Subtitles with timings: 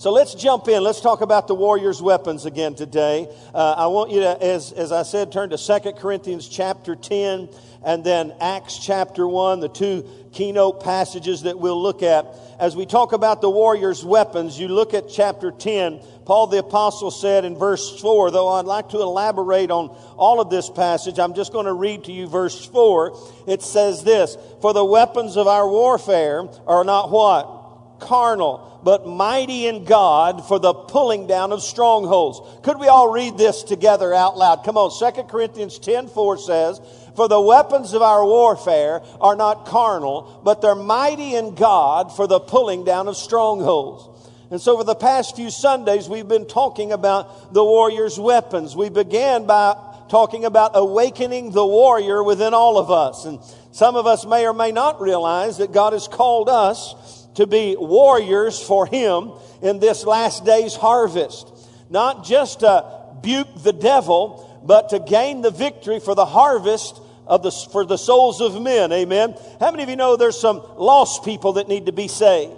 [0.00, 0.82] So let's jump in.
[0.82, 3.28] Let's talk about the warrior's weapons again today.
[3.52, 7.50] Uh, I want you to, as, as I said, turn to 2 Corinthians chapter 10
[7.84, 12.34] and then Acts chapter 1, the two keynote passages that we'll look at.
[12.58, 16.00] As we talk about the warrior's weapons, you look at chapter 10.
[16.24, 20.48] Paul the Apostle said in verse 4, though I'd like to elaborate on all of
[20.48, 23.44] this passage, I'm just going to read to you verse 4.
[23.46, 27.60] It says this For the weapons of our warfare are not what?
[28.00, 32.40] carnal, but mighty in God for the pulling down of strongholds.
[32.62, 34.64] Could we all read this together out loud?
[34.64, 36.80] Come on, 2 Corinthians 10 4 says,
[37.16, 42.26] For the weapons of our warfare are not carnal, but they're mighty in God for
[42.26, 44.06] the pulling down of strongholds.
[44.50, 48.74] And so, for the past few Sundays, we've been talking about the warrior's weapons.
[48.74, 49.76] We began by
[50.08, 53.24] talking about awakening the warrior within all of us.
[53.26, 53.38] And
[53.70, 57.76] some of us may or may not realize that God has called us to be
[57.78, 61.48] warriors for Him in this last day's harvest.
[61.88, 62.84] Not just to
[63.22, 67.96] buke the devil, but to gain the victory for the harvest of the, for the
[67.96, 68.92] souls of men.
[68.92, 69.34] Amen.
[69.58, 72.52] How many of you know there's some lost people that need to be saved?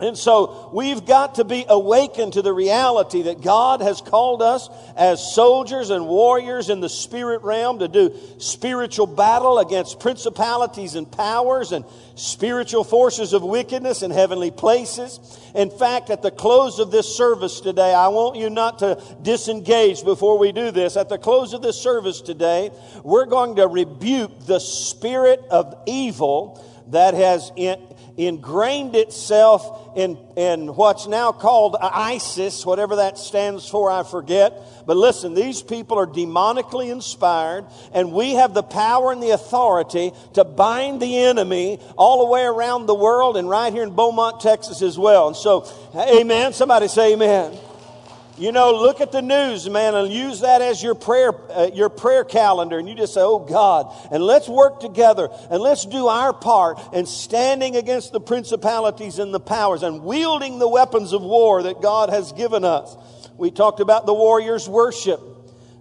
[0.00, 4.68] And so we've got to be awakened to the reality that God has called us
[4.96, 11.10] as soldiers and warriors in the spirit realm to do spiritual battle against principalities and
[11.10, 11.84] powers and
[12.16, 15.20] spiritual forces of wickedness in heavenly places.
[15.54, 20.04] In fact, at the close of this service today, I want you not to disengage
[20.04, 20.96] before we do this.
[20.96, 22.72] At the close of this service today,
[23.04, 27.50] we're going to rebuke the spirit of evil that has
[28.16, 34.52] ingrained itself in, in what's now called ISIS, whatever that stands for, I forget.
[34.86, 40.12] But listen, these people are demonically inspired, and we have the power and the authority
[40.34, 44.40] to bind the enemy all the way around the world and right here in Beaumont,
[44.40, 45.28] Texas as well.
[45.28, 46.52] And so, amen.
[46.52, 47.58] Somebody say amen.
[48.36, 51.88] You know, look at the news, man, and use that as your prayer, uh, your
[51.88, 52.80] prayer calendar.
[52.80, 56.80] And you just say, Oh God, and let's work together and let's do our part
[56.92, 61.80] in standing against the principalities and the powers and wielding the weapons of war that
[61.80, 62.96] God has given us.
[63.36, 65.20] We talked about the warrior's worship.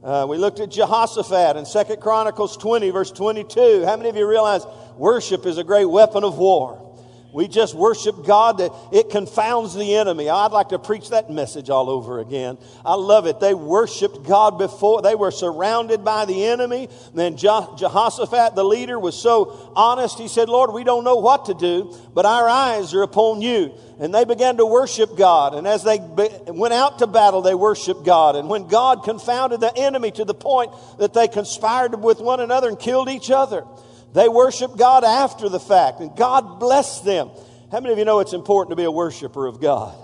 [0.03, 3.83] Uh, we looked at Jehoshaphat in Second Chronicles 20, verse 22.
[3.85, 4.63] How many of you realize
[4.95, 6.92] worship is a great weapon of war?
[7.33, 10.29] We just worship God that it confounds the enemy.
[10.29, 12.59] I'd like to preach that message all over again.
[12.85, 13.39] I love it.
[13.39, 16.89] They worshiped God before they were surrounded by the enemy.
[17.15, 20.19] then Jehoshaphat, the leader, was so honest.
[20.19, 23.73] He said, Lord, we don't know what to do, but our eyes are upon you.
[23.99, 25.55] And they began to worship God.
[25.55, 25.99] And as they
[26.47, 28.35] went out to battle, they worshiped God.
[28.35, 32.69] And when God confounded the enemy to the point that they conspired with one another
[32.69, 33.65] and killed each other.
[34.13, 37.29] They worship God after the fact, and God blessed them.
[37.71, 39.95] How many of you know it's important to be a worshiper of God?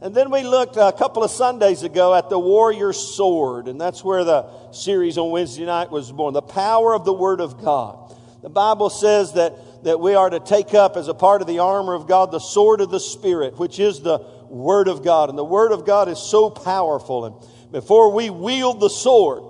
[0.00, 4.02] And then we looked a couple of Sundays ago at the warrior sword, and that's
[4.02, 6.34] where the series on Wednesday night was born.
[6.34, 8.14] The power of the Word of God.
[8.42, 11.60] The Bible says that, that we are to take up as a part of the
[11.60, 14.18] armor of God the sword of the Spirit, which is the
[14.50, 15.30] Word of God.
[15.30, 17.24] And the Word of God is so powerful.
[17.24, 19.42] And before we wield the sword,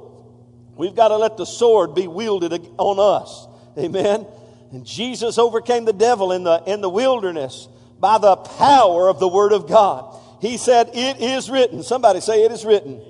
[0.76, 3.48] we've got to let the sword be wielded on us.
[3.78, 4.26] Amen.
[4.72, 7.68] And Jesus overcame the devil in the, in the wilderness
[8.00, 10.20] by the power of the Word of God.
[10.40, 11.82] He said, It is written.
[11.82, 13.00] Somebody say, It is written.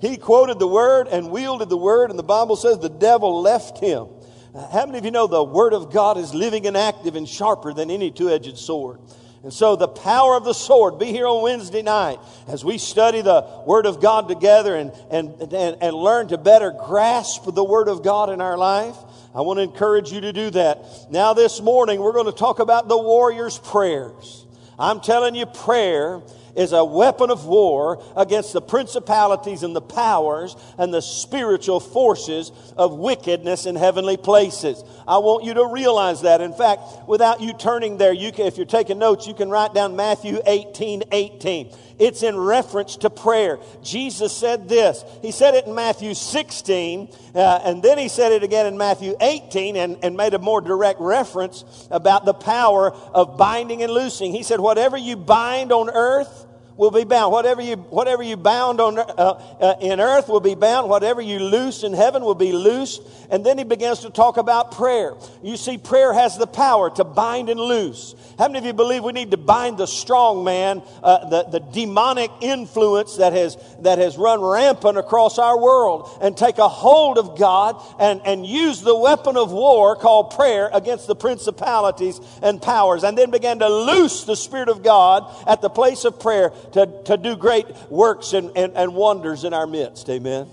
[0.00, 3.78] He quoted the Word and wielded the Word, and the Bible says the devil left
[3.78, 4.08] him.
[4.54, 7.28] Uh, how many of you know the Word of God is living and active and
[7.28, 9.00] sharper than any two edged sword?
[9.42, 13.22] And so the power of the sword, be here on Wednesday night as we study
[13.22, 17.88] the Word of God together and, and, and, and learn to better grasp the Word
[17.88, 18.96] of God in our life.
[19.36, 20.82] I want to encourage you to do that.
[21.10, 24.46] Now, this morning, we're going to talk about the warrior's prayers.
[24.78, 26.22] I'm telling you, prayer
[26.56, 32.50] is a weapon of war against the principalities and the powers and the spiritual forces
[32.78, 34.82] of wickedness in heavenly places.
[35.06, 36.40] I want you to realize that.
[36.40, 39.74] In fact, without you turning there, you can, if you're taking notes, you can write
[39.74, 41.76] down Matthew 18, 18.
[41.98, 43.58] It's in reference to prayer.
[43.82, 45.04] Jesus said this.
[45.22, 49.14] He said it in Matthew 16, uh, and then he said it again in Matthew
[49.20, 54.32] 18 and, and made a more direct reference about the power of binding and loosing.
[54.32, 56.45] He said, Whatever you bind on earth
[56.76, 57.32] will be bound.
[57.32, 60.88] Whatever you, whatever you bound on, uh, uh, in earth will be bound.
[60.88, 63.02] Whatever you loose in heaven will be loosed.
[63.30, 65.14] And then he begins to talk about prayer.
[65.42, 68.14] You see, prayer has the power to bind and loose.
[68.38, 71.60] How many of you believe we need to bind the strong man, uh, the, the
[71.60, 77.18] demonic influence that has, that has run rampant across our world and take a hold
[77.18, 82.60] of God and, and use the weapon of war called prayer against the principalities and
[82.60, 86.52] powers and then begin to loose the Spirit of God at the place of prayer
[86.72, 90.08] to, to do great works and, and, and wonders in our midst.
[90.08, 90.48] Amen.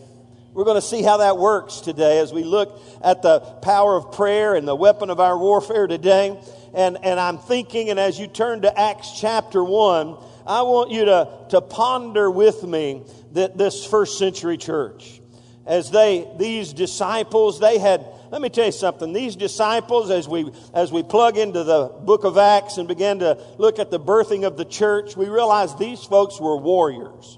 [0.54, 4.12] We're going to see how that works today as we look at the power of
[4.12, 6.40] prayer and the weapon of our warfare today.
[6.76, 10.16] And, and I'm thinking, and as you turn to Acts chapter 1,
[10.46, 15.22] I want you to, to ponder with me that this first century church.
[15.66, 19.14] As they, these disciples, they had, let me tell you something.
[19.14, 23.38] These disciples, as we, as we plug into the book of Acts and begin to
[23.58, 27.38] look at the birthing of the church, we realize these folks were warriors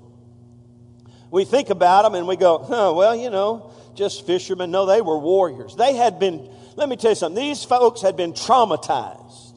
[1.35, 4.71] we think about them and we go, well, you know, just fishermen.
[4.71, 5.75] No, they were warriors.
[5.75, 9.53] They had been, let me tell you something, these folks had been traumatized.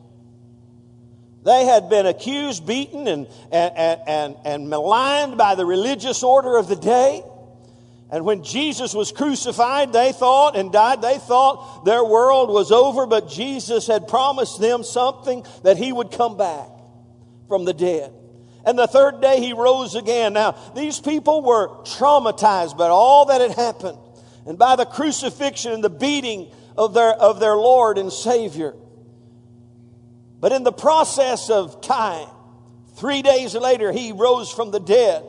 [1.44, 6.66] They had been accused, beaten, and, and, and, and maligned by the religious order of
[6.66, 7.22] the day.
[8.10, 13.06] And when Jesus was crucified, they thought and died, they thought their world was over,
[13.06, 16.68] but Jesus had promised them something that he would come back
[17.48, 18.12] from the dead.
[18.64, 20.32] And the third day he rose again.
[20.32, 23.98] Now, these people were traumatized by all that had happened
[24.46, 28.74] and by the crucifixion and the beating of their, of their Lord and Savior.
[30.40, 32.28] But in the process of time,
[32.96, 35.24] three days later, he rose from the dead.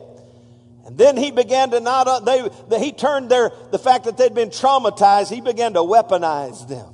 [0.90, 4.34] And then he began to not, uh, they, he turned their, the fact that they'd
[4.34, 6.92] been traumatized, he began to weaponize them.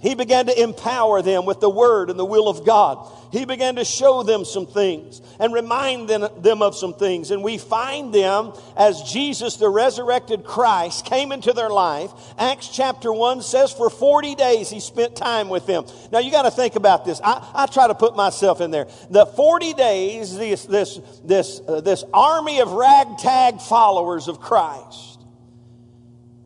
[0.00, 3.06] He began to empower them with the word and the will of God.
[3.32, 7.30] He began to show them some things and remind them, of some things.
[7.30, 12.10] And we find them as Jesus, the resurrected Christ, came into their life.
[12.38, 15.84] Acts chapter 1 says for 40 days he spent time with them.
[16.10, 17.20] Now you got to think about this.
[17.22, 18.88] I, I, try to put myself in there.
[19.10, 25.19] The 40 days, this, this, this, uh, this army of ragtag followers of Christ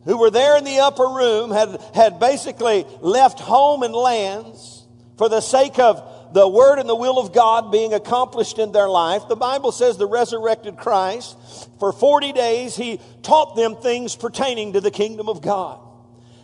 [0.04, 4.86] who were there in the upper room had, had basically left home and lands
[5.16, 8.88] for the sake of the word and the will of God being accomplished in their
[8.88, 9.22] life.
[9.28, 11.36] The Bible says the resurrected Christ,
[11.78, 15.80] for 40 days, he taught them things pertaining to the kingdom of God.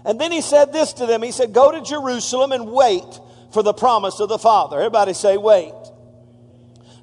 [0.04, 1.22] And then he said this to them.
[1.22, 3.20] He said, Go to Jerusalem and wait
[3.52, 4.76] for the promise of the Father.
[4.78, 5.74] Everybody say, Wait.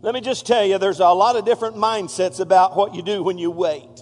[0.01, 3.24] Let me just tell you, there's a lot of different mindsets about what you do
[3.24, 3.97] when you wait.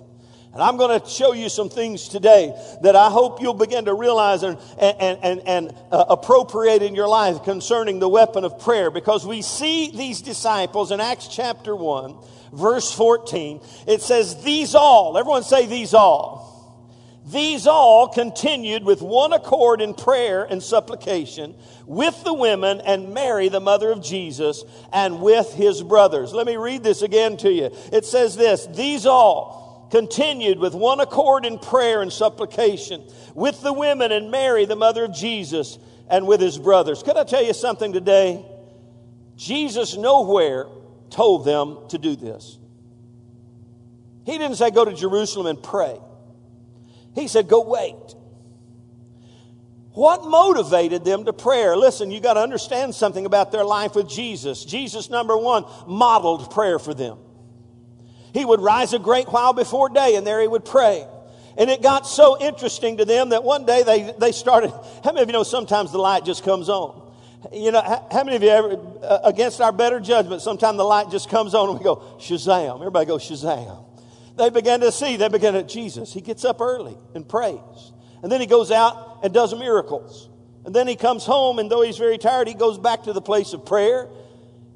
[0.55, 3.93] And I'm going to show you some things today that I hope you'll begin to
[3.93, 8.89] realize and, and, and, and uh, appropriate in your life concerning the weapon of prayer.
[8.89, 12.15] Because we see these disciples in Acts chapter 1,
[12.53, 13.59] verse 14.
[13.85, 16.55] It says, These all, everyone say, These all.
[17.25, 21.55] These all continued with one accord in prayer and supplication
[21.85, 24.63] with the women and Mary, the mother of Jesus,
[24.93, 26.33] and with his brothers.
[26.33, 27.71] Let me read this again to you.
[27.91, 33.03] It says this These all continued with one accord in prayer and supplication
[33.33, 35.77] with the women and Mary, the mother of Jesus,
[36.09, 37.03] and with his brothers.
[37.03, 38.45] Could I tell you something today?
[39.35, 40.65] Jesus nowhere
[41.09, 42.57] told them to do this.
[44.25, 45.99] He didn't say go to Jerusalem and pray.
[47.13, 48.15] He said go wait.
[49.91, 51.77] What motivated them to prayer?
[51.77, 54.65] Listen, you got to understand something about their life with Jesus.
[54.65, 57.17] Jesus, number one, modeled prayer for them.
[58.35, 61.07] He would rise a great while before day and there he would pray.
[61.57, 64.71] And it got so interesting to them that one day they, they started.
[65.05, 67.01] How many of you know sometimes the light just comes on?
[67.53, 71.09] You know, how many of you ever, uh, against our better judgment, sometimes the light
[71.11, 72.75] just comes on and we go, Shazam.
[72.81, 73.85] Everybody go, Shazam.
[74.35, 77.93] They began to see, they began to, Jesus, he gets up early and prays.
[78.21, 80.27] And then he goes out and does miracles.
[80.65, 83.21] And then he comes home, and though he's very tired, he goes back to the
[83.21, 84.09] place of prayer.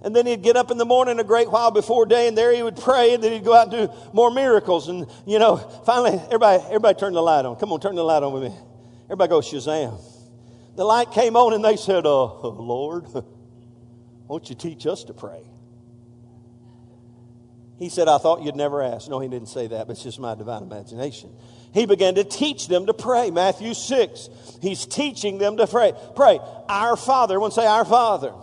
[0.01, 2.53] And then he'd get up in the morning a great while before day, and there
[2.53, 4.87] he would pray, and then he'd go out and do more miracles.
[4.87, 7.57] And, you know, finally, everybody, everybody turn the light on.
[7.57, 8.53] Come on, turn the light on with me.
[9.05, 10.01] Everybody go, Shazam.
[10.77, 13.07] The light came on, and they said, uh, Lord,
[14.27, 15.41] won't you teach us to pray?
[17.77, 19.09] He said, I thought you'd never ask.
[19.09, 21.29] No, he didn't say that, but it's just my divine imagination.
[21.73, 23.31] He began to teach them to pray.
[23.31, 24.29] Matthew 6.
[24.61, 25.93] He's teaching them to pray.
[26.15, 26.39] Pray.
[26.67, 27.35] Our Father.
[27.35, 28.33] Everyone say, Our Father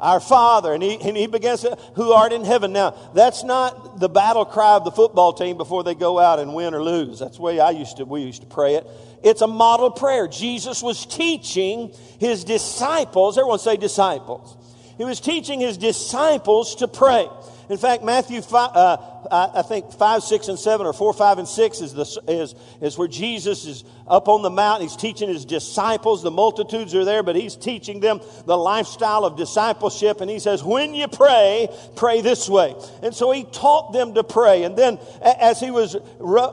[0.00, 0.72] our Father.
[0.72, 2.72] And he, and he begins to, who art in heaven.
[2.72, 6.54] Now, that's not the battle cry of the football team before they go out and
[6.54, 7.18] win or lose.
[7.18, 8.86] That's the way I used to, we used to pray it.
[9.22, 10.26] It's a model prayer.
[10.28, 14.56] Jesus was teaching his disciples, everyone say disciples.
[14.96, 17.28] He was teaching his disciples to pray.
[17.70, 18.96] In fact, Matthew 5, uh,
[19.30, 22.98] I think 5, 6, and 7, or 4, 5, and 6 is, the, is, is
[22.98, 24.88] where Jesus is up on the mountain.
[24.88, 26.22] He's teaching his disciples.
[26.22, 30.20] The multitudes are there, but he's teaching them the lifestyle of discipleship.
[30.20, 32.74] And he says, when you pray, pray this way.
[33.02, 34.64] And so he taught them to pray.
[34.64, 35.96] And then as he was,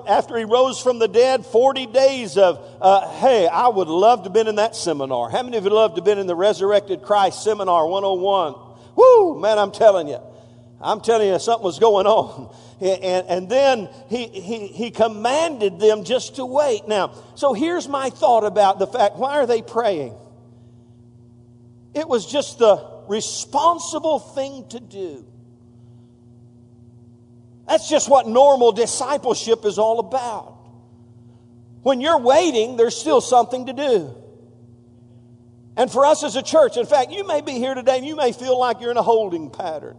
[0.08, 4.24] after he rose from the dead, 40 days of, uh, hey, I would love to
[4.26, 5.30] have been in that seminar.
[5.30, 8.56] How many of you love to have been in the Resurrected Christ Seminar 101?
[8.96, 10.20] Woo, man, I'm telling you.
[10.80, 12.56] I'm telling you, something was going on.
[12.80, 16.88] And, and then he, he, he commanded them just to wait.
[16.88, 20.14] Now, so here's my thought about the fact why are they praying?
[21.96, 25.26] It was just the responsible thing to do.
[27.68, 30.56] That's just what normal discipleship is all about.
[31.82, 34.16] When you're waiting, there's still something to do.
[35.76, 38.16] And for us as a church, in fact, you may be here today and you
[38.16, 39.98] may feel like you're in a holding pattern.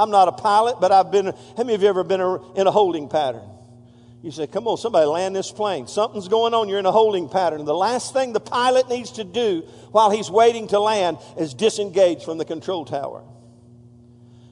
[0.00, 2.20] I'm not a pilot, but I've been, how many of you ever been
[2.56, 3.42] in a holding pattern?
[4.22, 5.86] You say, come on, somebody land this plane.
[5.86, 6.68] Something's going on.
[6.68, 7.64] You're in a holding pattern.
[7.64, 12.24] The last thing the pilot needs to do while he's waiting to land is disengage
[12.24, 13.24] from the control tower.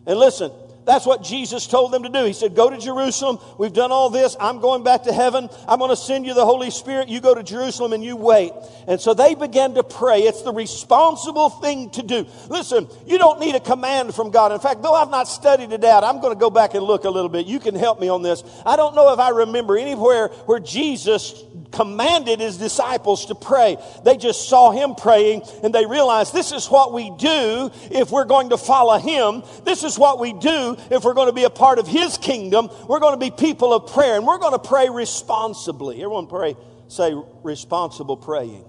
[0.07, 0.51] And listen,
[0.89, 2.25] that's what Jesus told them to do.
[2.25, 3.39] He said, Go to Jerusalem.
[3.59, 4.39] We've done all this.
[4.41, 5.51] I'm going back to heaven.
[5.69, 7.11] I'm going to send you the Holy Spirit.
[7.11, 8.53] You go to Jerusalem and you wait.
[8.87, 10.21] And so they began to pray.
[10.21, 12.27] It's the responsible thing to do.
[12.49, 14.51] Listen, you don't need a command from God.
[14.51, 17.05] In fact, though I've not studied it out, I'm going to go back and look
[17.05, 17.47] a little bit.
[17.47, 18.43] You can help me on this.
[18.65, 23.77] I don't know if I remember anywhere where Jesus commanded his disciples to pray.
[24.05, 28.25] They just saw him praying and they realized this is what we do if we're
[28.25, 29.43] going to follow him.
[29.67, 32.69] This is what we do if we're going to be a part of his kingdom.
[32.89, 35.97] We're going to be people of prayer and we're going to pray responsibly.
[35.97, 36.57] Everyone pray,
[36.89, 38.65] say responsible praying.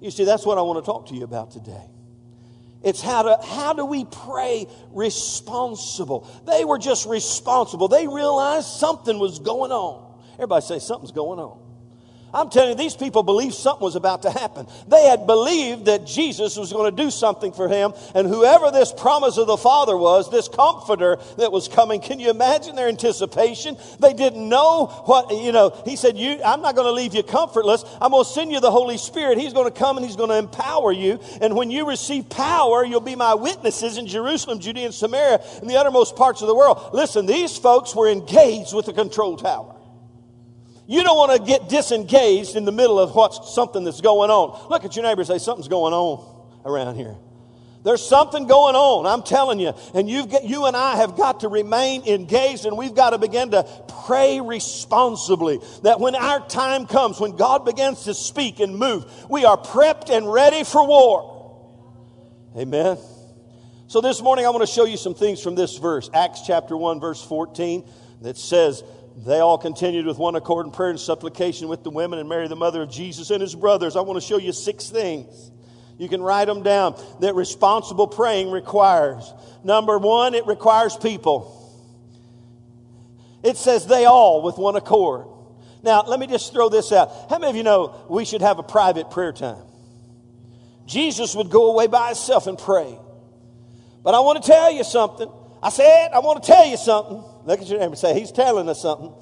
[0.00, 1.90] You see, that's what I want to talk to you about today.
[2.82, 6.30] It's how to, how do we pray responsible?
[6.46, 7.88] They were just responsible.
[7.88, 10.20] They realized something was going on.
[10.34, 11.63] Everybody say something's going on.
[12.34, 14.66] I'm telling you, these people believed something was about to happen.
[14.88, 18.92] They had believed that Jesus was going to do something for him, and whoever this
[18.92, 23.76] promise of the Father was, this comforter that was coming, can you imagine their anticipation?
[24.00, 27.22] They didn't know what, you know, he said, you, I'm not going to leave you
[27.22, 27.84] comfortless.
[28.00, 29.38] I'm going to send you the Holy Spirit.
[29.38, 31.20] He's going to come and he's going to empower you.
[31.40, 35.70] And when you receive power, you'll be my witnesses in Jerusalem, Judea, and Samaria, and
[35.70, 36.90] the uttermost parts of the world.
[36.92, 39.73] Listen, these folks were engaged with the control tower.
[40.86, 44.68] You don't want to get disengaged in the middle of what's something that's going on.
[44.70, 47.16] Look at your neighbor say, something's going on around here.
[47.84, 49.74] There's something going on, I'm telling you.
[49.92, 53.18] And you've got, you and I have got to remain engaged and we've got to
[53.18, 53.64] begin to
[54.06, 55.60] pray responsibly.
[55.82, 60.08] That when our time comes, when God begins to speak and move, we are prepped
[60.08, 61.34] and ready for war.
[62.56, 62.96] Amen.
[63.86, 66.76] So this morning I want to show you some things from this verse, Acts chapter
[66.76, 67.86] 1, verse 14,
[68.22, 68.82] that says,
[69.16, 72.48] they all continued with one accord in prayer and supplication with the women and Mary,
[72.48, 73.94] the mother of Jesus, and his brothers.
[73.96, 75.50] I want to show you six things.
[75.98, 79.32] You can write them down that responsible praying requires.
[79.62, 81.60] Number one, it requires people.
[83.44, 85.28] It says they all with one accord.
[85.84, 87.30] Now, let me just throw this out.
[87.30, 89.62] How many of you know we should have a private prayer time?
[90.86, 92.98] Jesus would go away by himself and pray.
[94.02, 95.30] But I want to tell you something.
[95.62, 97.24] I said, I want to tell you something.
[97.44, 99.12] Look at your neighbor and say, He's telling us something.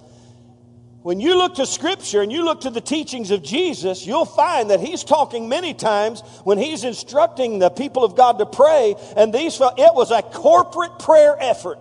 [1.02, 4.70] When you look to Scripture and you look to the teachings of Jesus, you'll find
[4.70, 9.32] that He's talking many times when He's instructing the people of God to pray, and
[9.32, 11.80] these, it was a corporate prayer effort.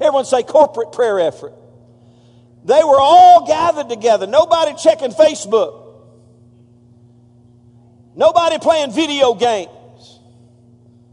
[0.00, 1.52] Everyone say corporate prayer effort.
[2.64, 5.94] They were all gathered together, nobody checking Facebook,
[8.16, 9.68] nobody playing video games.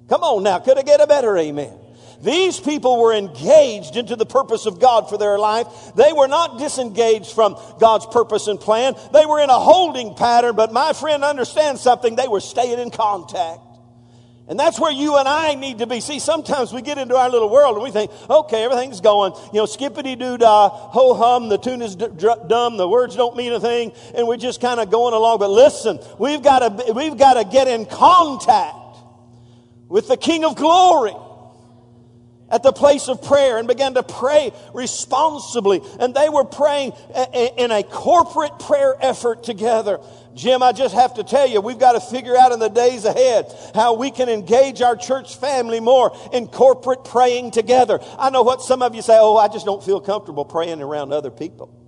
[0.08, 1.77] Come on now, could I get a better amen?
[2.24, 5.68] These people were engaged into the purpose of God for their life.
[5.96, 8.96] They were not disengaged from God's purpose and plan.
[9.12, 12.15] They were in a holding pattern, but my friend understands something.
[12.15, 13.60] They were staying in contact.
[14.48, 16.00] And that's where you and I need to be.
[16.00, 19.60] See, sometimes we get into our little world and we think, okay, everything's going, you
[19.60, 22.08] know, skippity doo dah, ho hum, the tune is d-
[22.48, 25.39] dumb, the words don't mean a thing, and we're just kind of going along.
[25.39, 28.75] But listen, we've got to, we've got to get in contact
[29.89, 31.13] with the King of Glory
[32.50, 35.82] at the place of prayer and began to pray responsibly.
[36.00, 36.94] And they were praying
[37.58, 40.00] in a corporate prayer effort together.
[40.36, 43.06] Jim, I just have to tell you, we've got to figure out in the days
[43.06, 48.00] ahead how we can engage our church family more in corporate praying together.
[48.18, 51.14] I know what some of you say, oh, I just don't feel comfortable praying around
[51.14, 51.80] other people.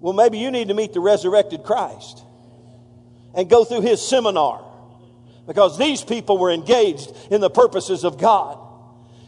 [0.00, 2.22] Well, maybe you need to meet the resurrected Christ
[3.34, 4.67] and go through his seminar
[5.48, 8.58] because these people were engaged in the purposes of God.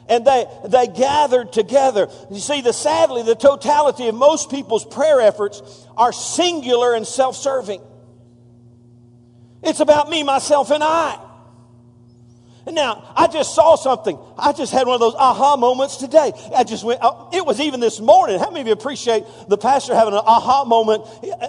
[0.07, 2.09] And they, they gathered together.
[2.31, 5.63] You see, the sadly, the totality of most people's prayer efforts
[5.97, 7.81] are singular and self-serving.
[9.63, 11.19] It's about me, myself, and I.
[12.67, 14.19] Now, I just saw something.
[14.39, 16.33] I just had one of those aha moments today.
[16.55, 18.39] I just went, uh, it was even this morning.
[18.39, 21.05] How many of you appreciate the pastor having an aha moment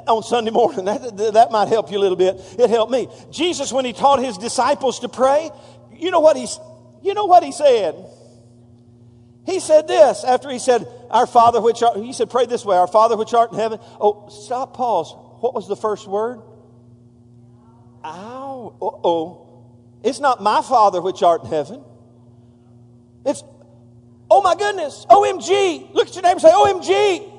[0.07, 0.85] on Sunday morning?
[0.91, 2.35] That, that might help you a little bit.
[2.57, 3.07] It helped me.
[3.31, 5.49] Jesus, when he taught his disciples to pray,
[5.93, 6.59] you know what he's,
[7.01, 7.95] you know what he said?
[9.45, 12.77] He said this after he said, Our Father which art, he said, pray this way,
[12.77, 13.79] Our Father which art in heaven.
[13.99, 15.13] Oh, stop, pause.
[15.41, 16.41] What was the first word?
[18.03, 18.75] Ow.
[18.81, 19.50] Oh.
[20.03, 21.83] It's not my Father which art in heaven.
[23.25, 23.43] It's,
[24.29, 25.93] oh my goodness, OMG.
[25.93, 27.31] Look at your neighbor and say, OMG.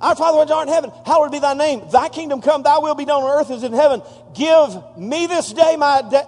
[0.00, 1.82] Our Father which art in heaven, hallowed be thy name.
[1.90, 4.02] Thy kingdom come, thy will be done on earth as in heaven.
[4.34, 6.22] Give me this day my day.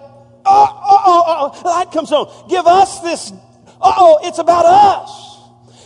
[0.45, 2.49] Oh, uh, oh, uh, oh, uh, oh, light comes on.
[2.49, 3.31] Give us this.
[3.79, 5.29] Oh, it's about us.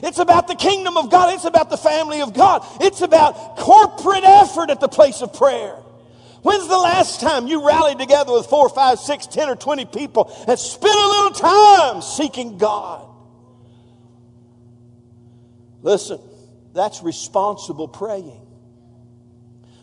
[0.01, 1.33] It's about the kingdom of God.
[1.33, 2.65] It's about the family of God.
[2.81, 5.75] It's about corporate effort at the place of prayer.
[6.43, 10.31] When's the last time you rallied together with four, five, six, ten, or twenty people
[10.47, 13.07] and spent a little time seeking God?
[15.81, 16.19] Listen,
[16.73, 18.41] that's responsible praying.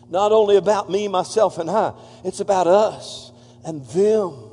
[0.09, 3.31] Not only about me, myself, and I, it's about us
[3.65, 4.51] and them.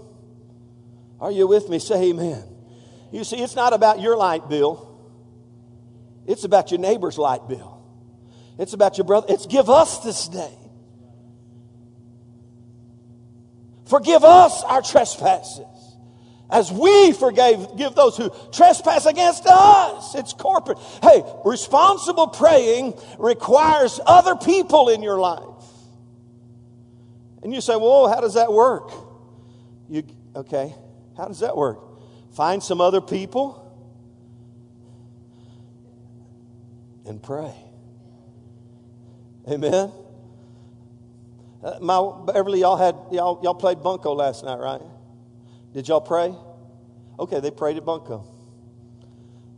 [1.21, 1.79] Are you with me?
[1.79, 2.43] Say amen.
[3.13, 4.87] You see, it's not about your light bill.
[6.27, 7.83] It's about your neighbor's light bill.
[8.59, 9.27] It's about your brother.
[9.31, 10.58] It's give us this day.
[13.89, 15.65] Forgive us our trespasses
[16.51, 20.15] as we forgave give those who trespass against us.
[20.15, 20.79] It's corporate.
[21.03, 25.43] Hey responsible praying requires other people in your life.
[27.43, 28.93] And you say well how does that work?
[29.89, 30.05] You
[30.37, 30.75] okay
[31.17, 31.81] how does that work?
[32.35, 33.65] Find some other people
[37.07, 37.55] and pray.
[39.49, 39.93] Amen
[41.69, 44.81] uh, my Beverly, y'all had y'all y'all played bunco last night, right?
[45.73, 46.35] Did y'all pray?
[47.19, 48.25] Okay, they prayed at bunco.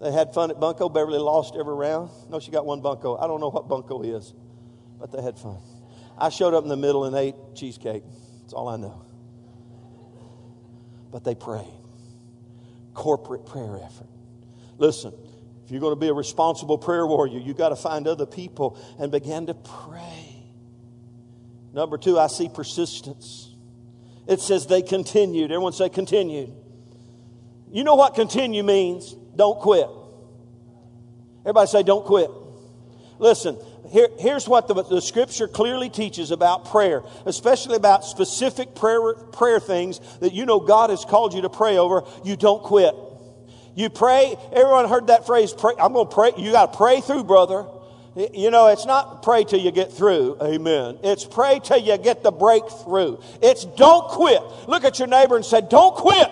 [0.00, 0.88] They had fun at bunco.
[0.88, 2.11] Beverly lost every round.
[2.31, 3.17] No, she got one bunco.
[3.17, 4.33] I don't know what bunco is,
[4.99, 5.59] but they had fun.
[6.19, 8.02] I showed up in the middle and ate cheesecake.
[8.43, 9.02] That's all I know.
[11.11, 11.67] But they prayed.
[12.95, 14.09] Corporate prayer effort.
[14.79, 15.12] Listen,
[15.64, 18.78] if you're going to be a responsible prayer warrior, you got to find other people
[18.99, 20.29] and begin to pray.
[21.73, 23.54] Number two, I see persistence.
[24.26, 25.50] It says they continued.
[25.50, 26.52] Everyone say continued.
[27.71, 29.15] You know what continue means?
[29.37, 29.89] Don't quit.
[31.43, 32.30] Everybody say, don't quit.
[33.19, 33.56] Listen,
[33.91, 39.61] here, here's what the, the, scripture clearly teaches about prayer, especially about specific prayer, prayer
[39.61, 42.02] things that you know God has called you to pray over.
[42.25, 42.95] You don't quit.
[43.75, 44.37] You pray.
[44.52, 45.75] Everyone heard that phrase, pray.
[45.78, 46.33] I'm going to pray.
[46.37, 47.67] You got to pray through, brother.
[48.35, 50.37] You know, it's not pray till you get through.
[50.43, 50.99] Amen.
[51.02, 53.19] It's pray till you get the breakthrough.
[53.41, 54.43] It's don't quit.
[54.69, 56.28] Look at your neighbor and say, don't quit.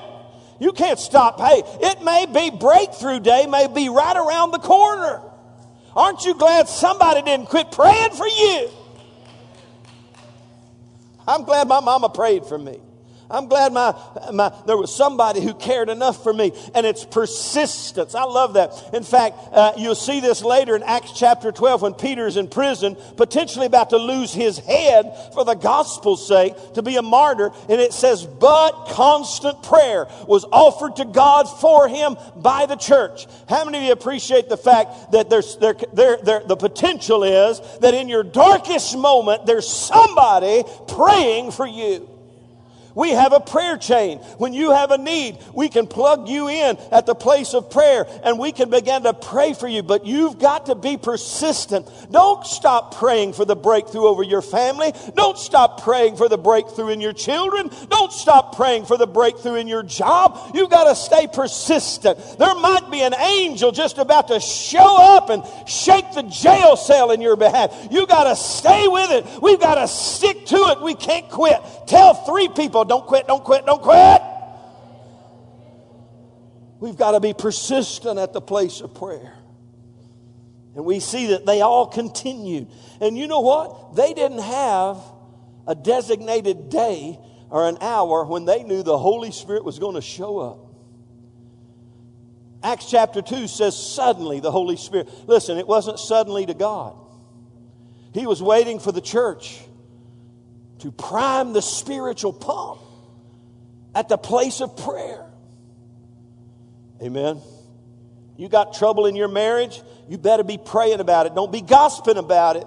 [0.61, 1.40] You can't stop.
[1.40, 5.22] Hey, it may be breakthrough day, may be right around the corner.
[5.94, 8.70] Aren't you glad somebody didn't quit praying for you?
[11.27, 12.81] I'm glad my mama prayed for me.
[13.30, 13.94] I'm glad my,
[14.32, 16.52] my, there was somebody who cared enough for me.
[16.74, 18.14] And it's persistence.
[18.14, 18.72] I love that.
[18.94, 22.96] In fact, uh, you'll see this later in Acts chapter 12 when Peter's in prison,
[23.16, 27.50] potentially about to lose his head for the gospel's sake, to be a martyr.
[27.68, 33.26] And it says, but constant prayer was offered to God for him by the church.
[33.48, 37.60] How many of you appreciate the fact that there's, there, there, there, the potential is
[37.80, 42.08] that in your darkest moment, there's somebody praying for you?
[42.98, 44.18] We have a prayer chain.
[44.38, 48.08] When you have a need, we can plug you in at the place of prayer
[48.24, 49.84] and we can begin to pray for you.
[49.84, 51.88] But you've got to be persistent.
[52.11, 54.92] Don't stop praying for the breakthrough over your family.
[55.14, 57.70] Don't stop praying for the breakthrough in your children.
[57.88, 60.50] Don't stop praying for the breakthrough in your job.
[60.52, 62.18] You've got to stay persistent.
[62.37, 67.12] There might be an angel just about to show up and shake the jail cell
[67.12, 67.87] in your behalf.
[67.92, 69.40] You've got to stay with it.
[69.40, 70.82] We've got to stick to it.
[70.82, 71.62] We can't quit.
[71.87, 74.22] Tell three people, don't quit, don't quit, don't quit.
[76.81, 79.35] We've got to be persistent at the place of prayer.
[80.77, 82.68] And we see that they all continued.
[83.01, 83.96] And you know what?
[83.96, 84.98] They didn't have
[85.66, 87.18] a designated day
[87.51, 90.68] or an hour when they knew the Holy Spirit was going to show up.
[92.62, 95.09] Acts chapter 2 says, suddenly the Holy Spirit.
[95.27, 96.96] Listen, it wasn't suddenly to God,
[98.12, 99.61] He was waiting for the church
[100.78, 102.80] to prime the spiritual pump
[103.94, 105.24] at the place of prayer.
[107.02, 107.40] Amen.
[108.36, 111.34] You got trouble in your marriage, you better be praying about it.
[111.34, 112.66] Don't be gossiping about it.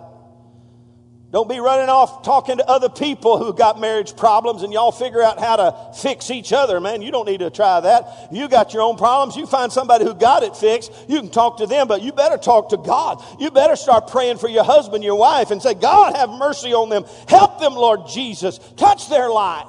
[1.32, 5.22] Don't be running off talking to other people who got marriage problems and y'all figure
[5.22, 7.02] out how to fix each other, man.
[7.02, 8.28] You don't need to try that.
[8.34, 9.38] You got your own problems.
[9.38, 10.92] You find somebody who got it fixed.
[11.08, 13.24] You can talk to them, but you better talk to God.
[13.40, 16.90] You better start praying for your husband, your wife, and say, God, have mercy on
[16.90, 17.06] them.
[17.30, 18.60] Help them, Lord Jesus.
[18.76, 19.68] Touch their life.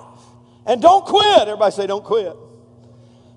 [0.67, 1.43] And don't quit.
[1.43, 2.35] Everybody say, don't quit.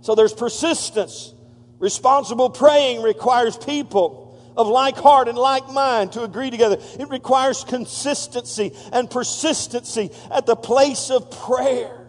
[0.01, 1.31] So there's persistence.
[1.77, 4.24] Responsible praying requires people
[4.55, 6.77] of like heart and like mind to agree together.
[6.99, 12.07] It requires consistency and persistency at the place of prayer.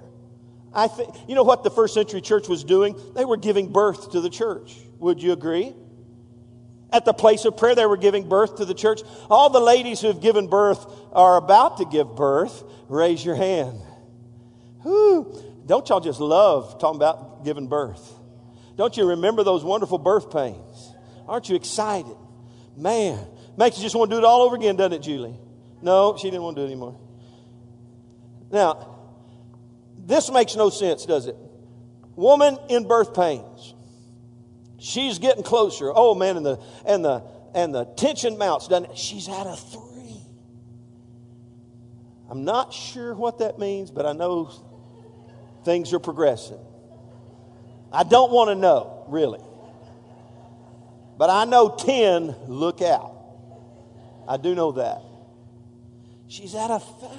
[0.73, 3.01] I think, you know what the first century church was doing?
[3.15, 4.77] They were giving birth to the church.
[4.99, 5.75] Would you agree?
[6.93, 9.01] At the place of prayer, they were giving birth to the church.
[9.29, 12.63] All the ladies who have given birth are about to give birth.
[12.89, 13.81] Raise your hand.
[14.83, 15.43] Whew.
[15.67, 18.15] Don't y'all just love talking about giving birth?
[18.77, 20.93] Don't you remember those wonderful birth pains?
[21.27, 22.17] Aren't you excited?
[22.77, 25.35] Man, makes you just want to do it all over again, doesn't it, Julie?
[25.83, 26.99] No, she didn't want to do it anymore.
[28.51, 28.97] Now,
[29.99, 31.37] this makes no sense, does it?
[32.15, 33.75] Woman in birth pains.
[34.79, 35.91] She's getting closer.
[35.95, 37.23] Oh man, and the and the
[37.55, 38.99] and the tension mounts, doesn't it?
[38.99, 40.21] She's at a three.
[42.31, 44.51] I'm not sure what that means, but I know
[45.65, 46.59] things are progressing.
[47.93, 49.41] I don't want to know, really.
[51.19, 53.15] But I know 10, look out.
[54.29, 55.03] I do know that.
[56.29, 57.11] She's at a five.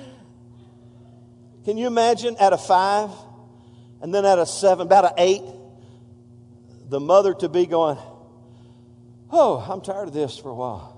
[1.66, 3.10] Can you imagine at a five
[4.02, 5.44] and then at a seven, about an eight?
[6.90, 7.98] The mother to be going,
[9.30, 10.94] Oh, I'm tired of this for a while.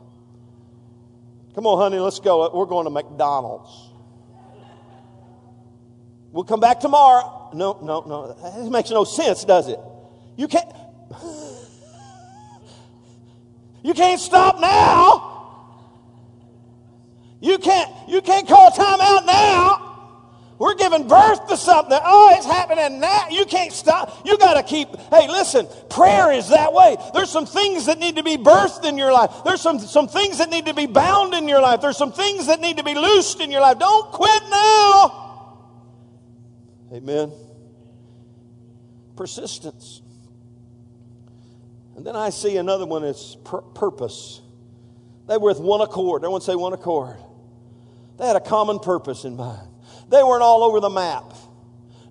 [1.56, 2.56] Come on, honey, let's go.
[2.56, 3.90] We're going to McDonald's.
[6.32, 7.50] We'll come back tomorrow.
[7.54, 8.66] No, no, no.
[8.66, 9.80] It makes no sense, does it?
[10.38, 10.72] You can't.
[13.84, 15.30] You can't stop now.
[17.42, 19.86] You can't, you can't call time out now.
[20.60, 21.98] We're giving birth to something.
[22.04, 23.30] Oh, it's happening now.
[23.30, 24.26] You can't stop.
[24.26, 24.94] You got to keep.
[25.10, 26.98] Hey, listen, prayer is that way.
[27.14, 29.32] There's some things that need to be birthed in your life.
[29.46, 31.80] There's some, some things that need to be bound in your life.
[31.80, 33.80] There's some things that need to be loosed in your life.
[33.80, 35.70] Don't quit now.
[36.92, 37.32] Amen.
[39.16, 40.02] Persistence.
[42.00, 44.40] And then I see another one is pur- purpose.
[45.28, 46.22] They were with one accord.
[46.24, 47.18] Everyone say one accord.
[48.18, 49.68] They had a common purpose in mind.
[50.08, 51.34] They weren't all over the map.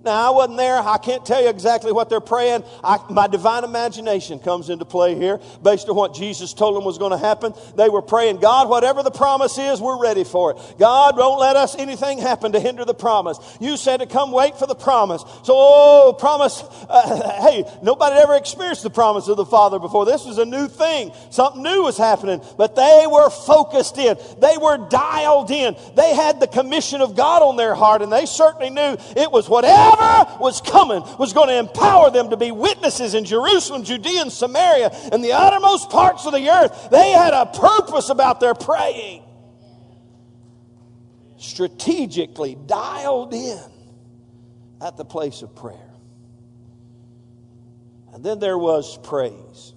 [0.05, 0.79] Now, I wasn't there.
[0.79, 2.63] I can't tell you exactly what they're praying.
[2.85, 6.99] I, my divine imagination comes into play here based on what Jesus told them was
[6.99, 7.53] going to happen.
[7.77, 10.59] They were praying, God, whatever the promise is, we're ready for it.
[10.79, 13.39] God, don't let us anything happen to hinder the promise.
[13.61, 15.23] You said to come wait for the promise.
[15.43, 16.63] So, oh, promise.
[16.89, 20.07] Uh, hey, nobody ever experienced the promise of the Father before.
[20.07, 21.13] This was a new thing.
[21.31, 22.41] Something new was happening.
[22.57, 24.17] But they were focused in.
[24.39, 25.77] They were dialed in.
[25.97, 29.49] They had the commission of God on their heart, and they certainly knew it was
[29.49, 34.23] whatever whatever was coming was going to empower them to be witnesses in Jerusalem, Judea,
[34.23, 36.89] and Samaria, and the uttermost parts of the earth.
[36.91, 39.23] They had a purpose about their praying.
[41.37, 43.61] Strategically dialed in
[44.81, 45.77] at the place of prayer.
[48.13, 49.75] And then there was praise.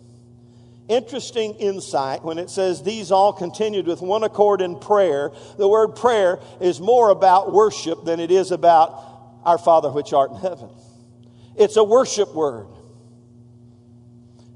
[0.87, 5.31] Interesting insight when it says these all continued with one accord in prayer.
[5.57, 9.10] The word prayer is more about worship than it is about
[9.45, 10.69] our Father which art in heaven.
[11.57, 12.67] It's a worship word.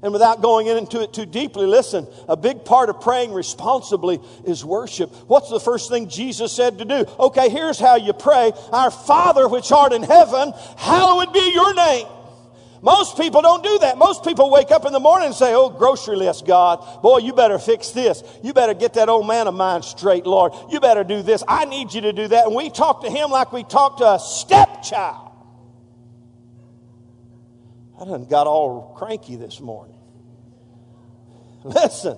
[0.02, 4.64] And without going into it too deeply, listen, a big part of praying responsibly is
[4.64, 5.12] worship.
[5.26, 7.06] What's the first thing Jesus said to do?
[7.18, 12.06] Okay, here's how you pray Our Father which art in heaven, hallowed be your name.
[12.86, 13.98] Most people don't do that.
[13.98, 17.02] Most people wake up in the morning and say, Oh, grocery list, God.
[17.02, 18.22] Boy, you better fix this.
[18.44, 20.52] You better get that old man of mine straight, Lord.
[20.70, 21.42] You better do this.
[21.48, 22.46] I need you to do that.
[22.46, 25.32] And we talk to him like we talk to a stepchild.
[28.00, 29.98] I done got all cranky this morning.
[31.64, 32.16] Listen,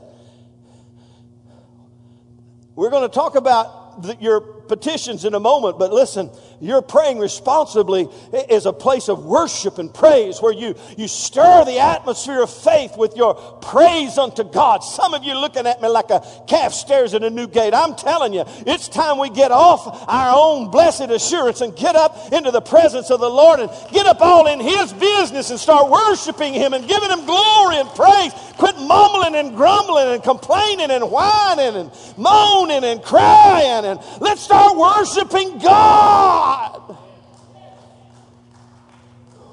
[2.77, 7.19] we're going to talk about the, your petitions in a moment, but listen, you're praying
[7.19, 8.09] responsibly
[8.49, 12.97] is a place of worship and praise where you, you stir the atmosphere of faith
[12.97, 14.79] with your praise unto God.
[14.81, 17.75] Some of you looking at me like a calf stares at a new gate.
[17.75, 22.33] I'm telling you, it's time we get off our own blessed assurance and get up
[22.33, 25.91] into the presence of the Lord and get up all in His business and start
[25.91, 28.33] worshiping Him and giving Him glory and praise.
[28.59, 34.77] Quit mumbling and grumbling and complaining and whining and moaning and crying and let's start
[34.77, 36.48] worshiping God.
[36.49, 36.99] God.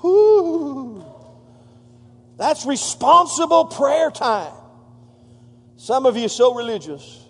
[0.06, 1.04] Ooh.
[2.38, 4.54] That's responsible prayer time.
[5.76, 7.26] Some of you so religious.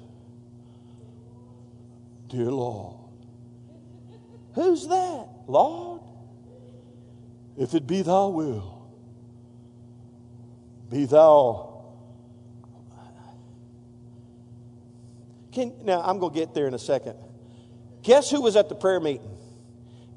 [2.27, 2.95] Dear Lord.
[4.53, 5.27] Who's that?
[5.47, 6.01] Lord?
[7.57, 8.87] If it be thy will,
[10.91, 11.71] be thou.
[15.53, 17.15] Can, now, I'm going to get there in a second.
[18.03, 19.34] Guess who was at the prayer meeting?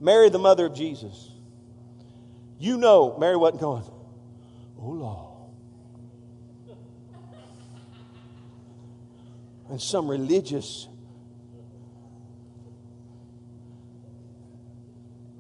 [0.01, 1.31] Mary, the mother of Jesus.
[2.59, 3.85] You know, Mary wasn't going,
[4.81, 5.25] oh Lord.
[9.71, 10.89] And some religious,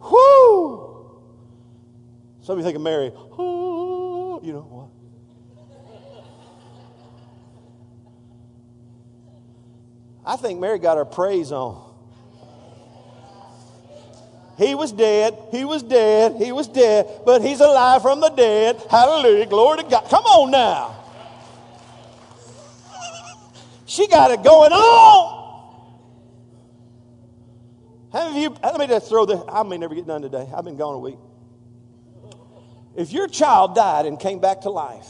[0.00, 1.20] whoo!
[2.42, 4.88] Some of you think of Mary, you know what?
[10.24, 11.87] I think Mary got her praise on.
[14.58, 15.38] He was dead.
[15.52, 16.34] He was dead.
[16.36, 17.06] He was dead.
[17.24, 18.82] But he's alive from the dead.
[18.90, 19.46] Hallelujah.
[19.46, 20.04] Glory to God.
[20.10, 20.96] Come on now.
[23.86, 25.38] She got it going on.
[28.12, 29.40] How you, let me just throw this.
[29.48, 30.48] I may never get done today.
[30.54, 31.18] I've been gone a week.
[32.96, 35.08] If your child died and came back to life,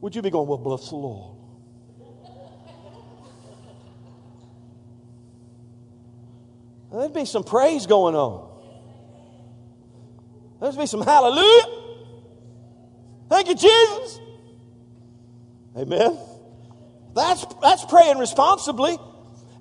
[0.00, 1.39] would you be going, well, bless the Lord?
[6.92, 8.48] There'd be some praise going on.
[10.60, 11.66] There'd be some hallelujah.
[13.28, 14.20] Thank you, Jesus.
[15.76, 16.18] Amen.
[17.14, 18.98] That's, that's praying responsibly.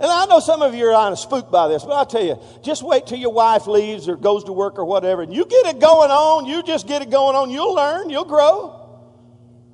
[0.01, 2.23] And I know some of you are kind of spooked by this, but I'll tell
[2.23, 5.45] you, just wait till your wife leaves or goes to work or whatever, and you
[5.45, 8.78] get it going on, you just get it going on, you'll learn, you'll grow.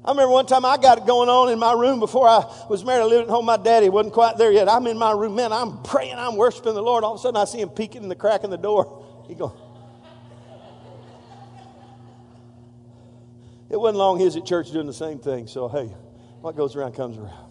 [0.06, 2.86] I remember one time I got it going on in my room before I was
[2.86, 3.02] married.
[3.02, 3.46] I lived at home.
[3.46, 4.70] My daddy wasn't quite there yet.
[4.70, 5.36] I'm in my room.
[5.36, 6.14] Man, I'm praying.
[6.16, 7.04] I'm worshiping the Lord.
[7.04, 9.04] All of a sudden, I see him peeking in the crack in the door.
[9.28, 9.58] He go.
[13.72, 15.48] It wasn't long he was at church doing the same thing.
[15.48, 15.88] So, hey,
[16.42, 17.45] what goes around comes around.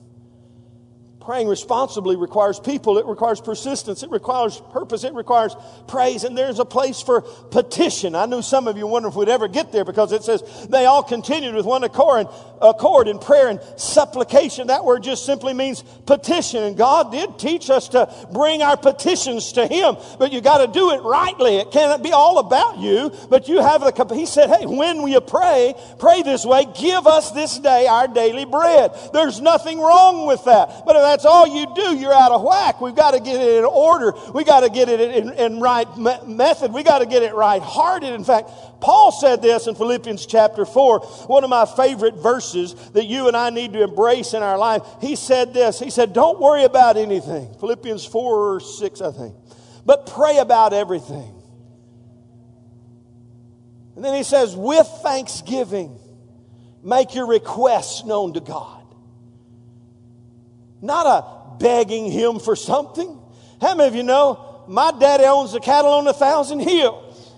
[1.25, 5.57] Praying responsibly requires people, it requires persistence, it requires purpose, it requires
[5.87, 8.15] praise, and there's a place for petition.
[8.15, 10.85] I knew some of you wonder if we'd ever get there because it says they
[10.85, 12.27] all continued with one accord,
[12.61, 14.67] accord in prayer and supplication.
[14.67, 19.53] That word just simply means petition, and God did teach us to bring our petitions
[19.53, 21.57] to Him, but you got to do it rightly.
[21.57, 24.15] It can't be all about you, but you have the.
[24.15, 28.45] He said, "Hey, when you pray, pray this way: Give us this day our daily
[28.45, 32.81] bread." There's nothing wrong with that, but that's all you do, you're out of whack.
[32.81, 34.15] We've got to get it in order.
[34.35, 36.73] We've got to get it in, in right me- method.
[36.73, 38.13] We've got to get it right hearted.
[38.13, 38.51] In fact,
[38.81, 40.99] Paul said this in Philippians chapter 4,
[41.29, 44.83] one of my favorite verses that you and I need to embrace in our life.
[45.01, 45.79] He said this.
[45.79, 47.55] He said, Don't worry about anything.
[47.61, 49.37] Philippians 4 or 6, I think.
[49.87, 51.33] But pray about everything.
[53.95, 55.97] And then he says, With thanksgiving,
[56.83, 58.84] make your requests known to God
[60.85, 63.19] not a begging him for something.
[63.61, 67.33] How many of you know my daddy owns the cattle on a thousand hills?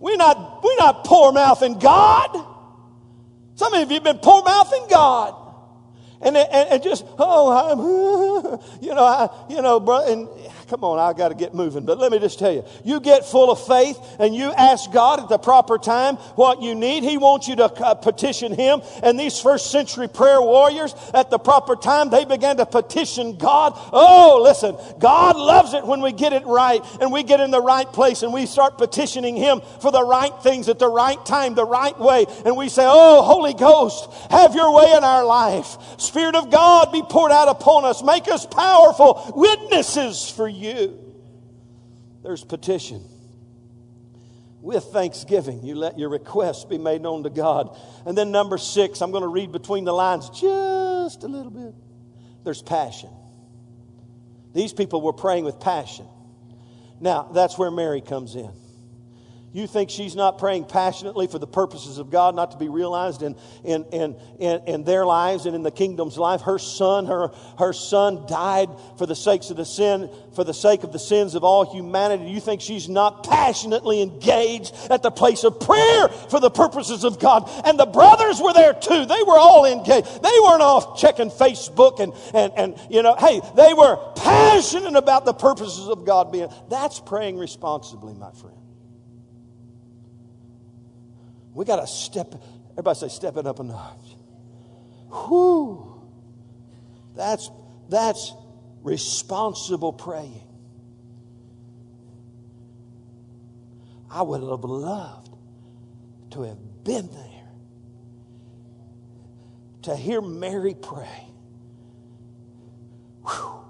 [0.00, 2.30] We're not, we're not poor mouthing God.
[3.54, 5.34] Some of you have been poor mouthing God.
[6.20, 10.28] And, and, and just, oh, I'm, you know, I, you know, bro, and
[10.68, 11.84] Come on, I got to get moving.
[11.84, 15.20] But let me just tell you, you get full of faith and you ask God
[15.20, 17.02] at the proper time what you need.
[17.02, 18.80] He wants you to uh, petition Him.
[19.02, 23.74] And these first century prayer warriors, at the proper time, they began to petition God.
[23.92, 27.60] Oh, listen, God loves it when we get it right and we get in the
[27.60, 31.54] right place and we start petitioning Him for the right things at the right time,
[31.54, 32.24] the right way.
[32.46, 35.76] And we say, Oh, Holy Ghost, have your way in our life.
[35.98, 38.02] Spirit of God, be poured out upon us.
[38.02, 40.53] Make us powerful witnesses for you.
[42.22, 43.02] There's petition.
[44.60, 47.78] With thanksgiving, you let your requests be made known to God.
[48.06, 51.74] And then, number six, I'm going to read between the lines just a little bit.
[52.44, 53.10] There's passion.
[54.54, 56.06] These people were praying with passion.
[57.00, 58.52] Now, that's where Mary comes in.
[59.54, 63.22] You think she's not praying passionately for the purposes of God not to be realized
[63.22, 66.40] in, in, in, in, in, their lives and in the kingdom's life?
[66.40, 70.82] Her son, her, her son died for the sakes of the sin, for the sake
[70.82, 72.32] of the sins of all humanity.
[72.32, 77.20] You think she's not passionately engaged at the place of prayer for the purposes of
[77.20, 77.48] God?
[77.64, 79.06] And the brothers were there too.
[79.06, 80.20] They were all engaged.
[80.20, 85.24] They weren't off checking Facebook and, and, and you know, hey, they were passionate about
[85.24, 86.48] the purposes of God being.
[86.68, 88.63] That's praying responsibly, my friend.
[91.54, 92.34] We got to step,
[92.72, 94.16] everybody say, step it up a notch.
[95.08, 96.02] Whew.
[97.14, 97.48] That's,
[97.88, 98.34] that's
[98.82, 100.42] responsible praying.
[104.10, 105.30] I would have loved
[106.32, 107.30] to have been there
[109.82, 111.26] to hear Mary pray.
[113.26, 113.60] Whew.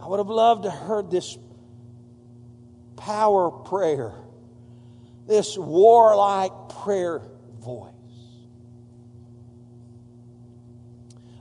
[0.00, 1.36] I would have loved to heard this
[2.96, 4.12] power prayer,
[5.26, 6.52] this warlike
[6.82, 7.22] prayer
[7.60, 7.92] voice.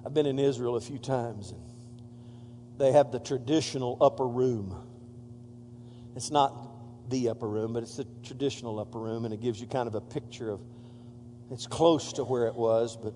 [0.06, 1.62] I've been in Israel a few times, and
[2.78, 4.76] they have the traditional upper room.
[6.16, 9.68] It's not the upper room, but it's the traditional upper room, and it gives you
[9.68, 10.62] kind of a picture of
[11.52, 13.14] it's close to where it was, but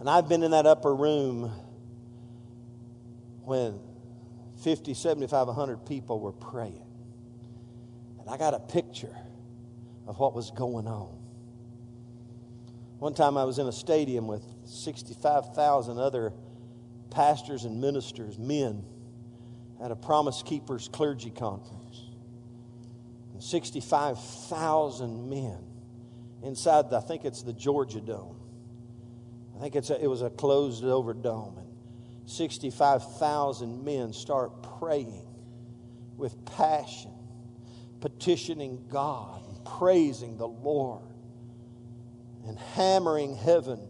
[0.00, 1.50] and I've been in that upper room
[3.42, 3.78] when
[4.62, 6.82] 50, 75, 100 people were praying.
[8.24, 9.14] And I got a picture
[10.06, 11.14] of what was going on.
[12.98, 16.32] One time I was in a stadium with 65,000 other
[17.10, 18.84] pastors and ministers, men,
[19.82, 22.02] at a Promise Keepers clergy conference.
[23.34, 25.58] And 65,000 men
[26.42, 28.36] inside, the, I think it's the Georgia Dome.
[29.56, 31.58] I think it's a, it was a closed over dome.
[31.58, 31.68] And
[32.26, 35.26] 65,000 men start praying
[36.16, 37.13] with passion,
[38.04, 41.08] petitioning God, and praising the Lord,
[42.46, 43.80] and hammering heaven.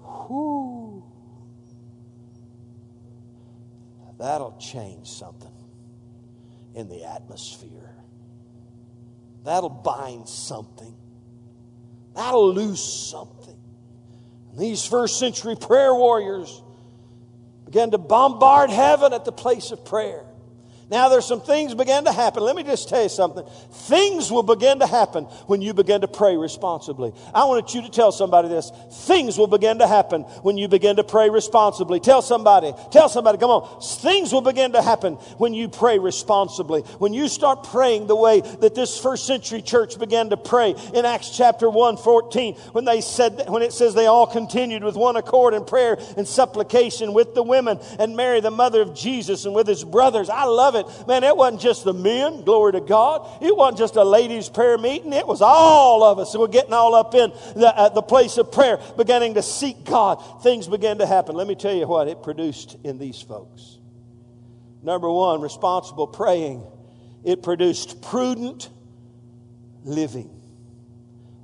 [0.00, 1.04] Whoo!
[4.18, 5.54] That'll change something
[6.74, 7.94] in the atmosphere.
[9.44, 10.96] That'll bind something.
[12.16, 13.56] That'll loose something.
[14.50, 16.60] And these first century prayer warriors
[17.64, 20.24] began to bombard heaven at the place of prayer.
[20.90, 22.42] Now there's some things began to happen.
[22.42, 23.46] Let me just tell you something.
[23.70, 27.12] Things will begin to happen when you begin to pray responsibly.
[27.32, 28.72] I want you to tell somebody this.
[29.06, 32.00] Things will begin to happen when you begin to pray responsibly.
[32.00, 33.80] Tell somebody, tell somebody, come on.
[33.80, 36.80] Things will begin to happen when you pray responsibly.
[36.98, 41.04] When you start praying the way that this first century church began to pray in
[41.04, 45.14] Acts chapter 1, 14, when they said, when it says they all continued with one
[45.14, 49.54] accord in prayer and supplication with the women and Mary, the mother of Jesus, and
[49.54, 50.28] with his brothers.
[50.28, 51.06] I love it it.
[51.06, 53.42] Man, it wasn't just the men, glory to God.
[53.42, 55.12] It wasn't just a ladies' prayer meeting.
[55.12, 56.32] It was all of us.
[56.32, 59.84] So we're getting all up in the, uh, the place of prayer, beginning to seek
[59.84, 60.42] God.
[60.42, 61.36] Things began to happen.
[61.36, 63.78] Let me tell you what it produced in these folks.
[64.82, 66.64] Number one, responsible praying.
[67.22, 68.70] It produced prudent
[69.84, 70.39] living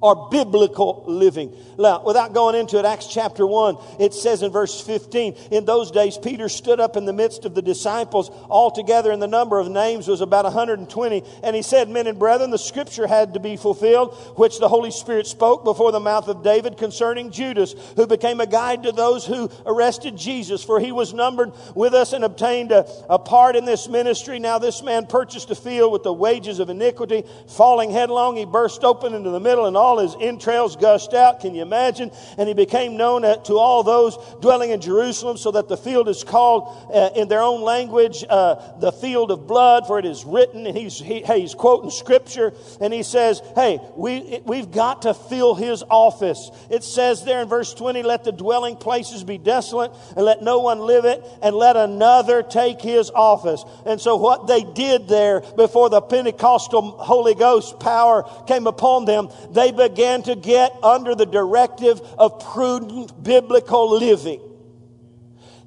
[0.06, 1.52] or biblical living.
[1.76, 5.90] Now, without going into it, Acts chapter 1, it says in verse 15, in those
[5.90, 9.68] days Peter stood up in the midst of the disciples, altogether and the number of
[9.68, 13.56] names was about 120, and he said, Men and brethren, the scripture had to be
[13.56, 18.40] fulfilled, which the Holy Spirit spoke before the mouth of David concerning Judas, who became
[18.40, 22.70] a guide to those who arrested Jesus, for he was numbered with us and obtained
[22.70, 24.38] a, a part in this ministry.
[24.38, 28.84] Now this man purchased a field with the wages of iniquity, falling headlong, he burst
[28.84, 31.40] open into the middle, and all all his entrails gushed out.
[31.40, 32.10] Can you imagine?
[32.38, 36.22] And he became known to all those dwelling in Jerusalem, so that the field is
[36.22, 40.66] called uh, in their own language uh, the field of blood, for it is written.
[40.66, 45.14] And he's, he, hey, he's quoting scripture, and he says, Hey, we, we've got to
[45.14, 46.50] fill his office.
[46.70, 50.60] It says there in verse 20, Let the dwelling places be desolate, and let no
[50.60, 53.64] one live it, and let another take his office.
[53.86, 59.28] And so, what they did there before the Pentecostal Holy Ghost power came upon them,
[59.50, 64.40] they began to get under the directive of prudent biblical living.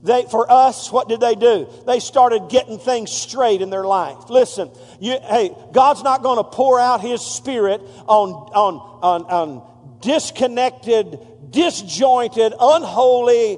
[0.01, 1.67] They, for us, what did they do?
[1.85, 4.29] They started getting things straight in their life.
[4.29, 9.99] Listen, you, hey, God's not going to pour out His Spirit on, on, on, on
[10.01, 11.19] disconnected,
[11.49, 13.57] disjointed, unholy,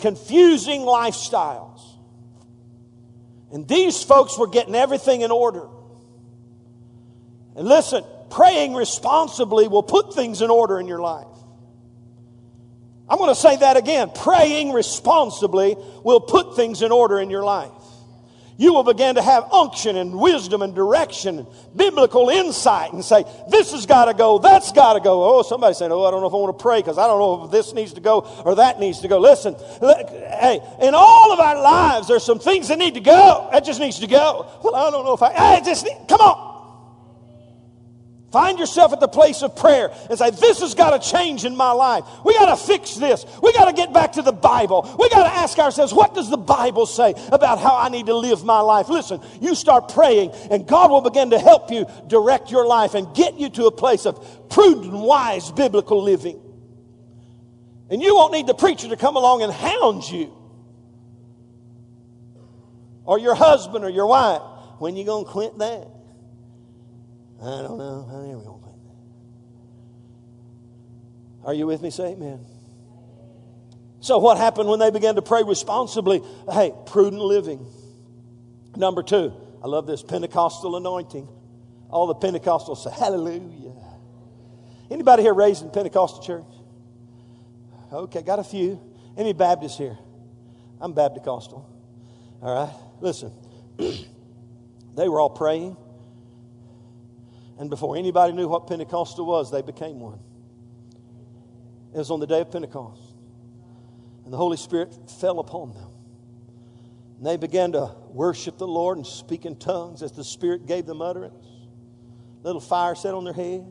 [0.00, 1.80] confusing lifestyles.
[3.52, 5.66] And these folks were getting everything in order.
[7.56, 11.26] And listen, praying responsibly will put things in order in your life.
[13.08, 14.10] I'm going to say that again.
[14.14, 17.72] Praying responsibly will put things in order in your life.
[18.58, 23.24] You will begin to have unction and wisdom and direction, and biblical insight, and say,
[23.48, 25.22] This has got to go, that's got to go.
[25.38, 27.20] Oh, somebody said, Oh, I don't know if I want to pray because I don't
[27.20, 29.20] know if this needs to go or that needs to go.
[29.20, 33.48] Listen, hey, in all of our lives, there's some things that need to go.
[33.52, 34.50] That just needs to go.
[34.64, 36.57] Well, I don't know if I, hey, just, come on.
[38.30, 41.56] Find yourself at the place of prayer and say, This has got to change in
[41.56, 42.04] my life.
[42.26, 43.24] We got to fix this.
[43.42, 44.82] We got to get back to the Bible.
[44.98, 48.14] We got to ask ourselves, What does the Bible say about how I need to
[48.14, 48.90] live my life?
[48.90, 53.14] Listen, you start praying, and God will begin to help you direct your life and
[53.14, 56.38] get you to a place of prudent, wise, biblical living.
[57.88, 60.36] And you won't need the preacher to come along and hound you,
[63.06, 64.42] or your husband or your wife.
[64.80, 65.97] When you going to quit that?
[67.40, 68.06] I don't know.
[68.10, 68.68] How we going to
[71.44, 71.90] Are you with me?
[71.90, 72.44] Say amen.
[74.00, 76.22] So, what happened when they began to pray responsibly?
[76.50, 77.66] Hey, prudent living.
[78.76, 79.32] Number two,
[79.62, 81.28] I love this Pentecostal anointing.
[81.90, 83.72] All the Pentecostals say, Hallelujah.
[84.90, 86.44] Anybody here raised in Pentecostal church?
[87.92, 88.80] Okay, got a few.
[89.16, 89.98] Any Baptists here?
[90.80, 91.66] I'm Baptist All
[92.42, 92.72] right?
[93.00, 93.32] Listen,
[93.78, 95.76] they were all praying.
[97.58, 100.20] And before anybody knew what Pentecostal was, they became one.
[101.92, 103.02] It was on the day of Pentecost.
[104.24, 105.90] And the Holy Spirit fell upon them.
[107.16, 110.86] And they began to worship the Lord and speak in tongues as the Spirit gave
[110.86, 111.46] them utterance.
[112.42, 113.66] A Little fire set on their head.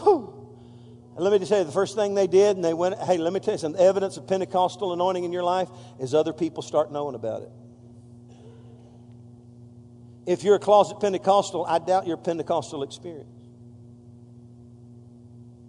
[0.00, 0.38] Whew.
[1.14, 3.32] And let me tell you, the first thing they did, and they went, hey, let
[3.32, 5.68] me tell you some evidence of Pentecostal anointing in your life
[6.00, 7.50] is other people start knowing about it.
[10.26, 13.28] If you're a closet Pentecostal, I doubt your Pentecostal experience.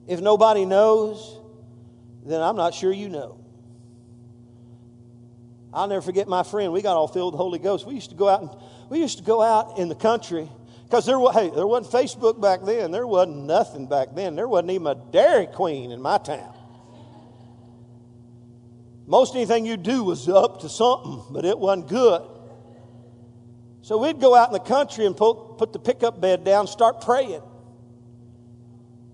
[0.08, 1.40] If nobody knows,
[2.26, 3.40] then I'm not sure you know.
[5.74, 6.72] I'll never forget my friend.
[6.72, 7.88] We got all filled with the Holy Ghost.
[7.88, 8.50] We used to go out and
[8.90, 10.48] we used to go out in the country
[10.84, 12.92] because there, hey, there wasn't Facebook back then.
[12.92, 14.36] There wasn't nothing back then.
[14.36, 16.54] There wasn't even a Dairy Queen in my town.
[19.08, 22.22] Most anything you do was up to something, but it wasn't good.
[23.84, 27.42] So we'd go out in the country and put, the pickup bed down, start praying.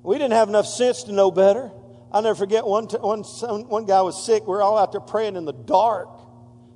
[0.04, 1.72] We didn't have enough sense to know better.
[2.12, 3.24] I'll never forget one, t- one,
[3.68, 4.44] one guy was sick.
[4.44, 6.08] We we're all out there praying in the dark.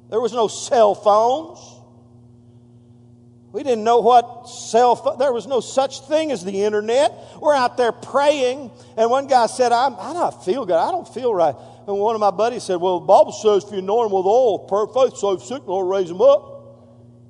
[0.09, 1.59] There was no cell phones.
[3.51, 7.13] We didn't know what cell phone, there was no such thing as the internet.
[7.39, 10.77] We're out there praying, and one guy said, I'm, I don't feel good.
[10.77, 11.55] I don't feel right.
[11.85, 14.25] And one of my buddies said, Well, the Bible says if you anoint them with
[14.25, 16.52] oil, per faith, so sick, Lord, raise them up.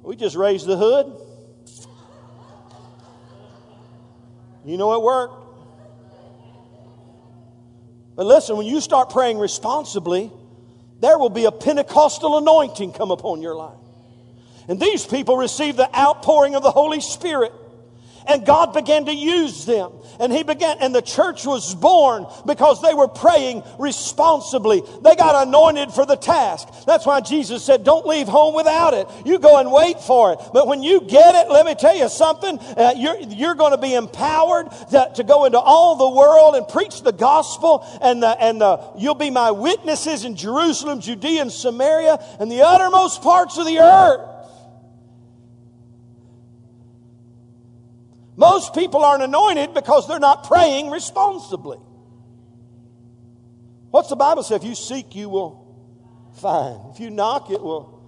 [0.03, 1.13] We just raised the hood.
[4.65, 5.43] You know it worked.
[8.15, 10.31] But listen, when you start praying responsibly,
[10.99, 13.77] there will be a Pentecostal anointing come upon your life.
[14.67, 17.51] And these people receive the outpouring of the Holy Spirit.
[18.27, 19.91] And God began to use them.
[20.19, 24.81] And he began, and the church was born because they were praying responsibly.
[25.01, 26.67] They got anointed for the task.
[26.85, 29.07] That's why Jesus said, don't leave home without it.
[29.25, 30.39] You go and wait for it.
[30.53, 33.77] But when you get it, let me tell you something, uh, you're, you're going to
[33.77, 38.41] be empowered to, to, go into all the world and preach the gospel and the,
[38.43, 43.57] and the, you'll be my witnesses in Jerusalem, Judea, and Samaria, and the uttermost parts
[43.57, 44.32] of the earth.
[48.35, 51.77] Most people aren't anointed because they're not praying responsibly.
[53.91, 54.55] What's the Bible say?
[54.55, 55.63] If you seek, you will
[56.41, 56.93] find.
[56.93, 58.01] If you knock, it will.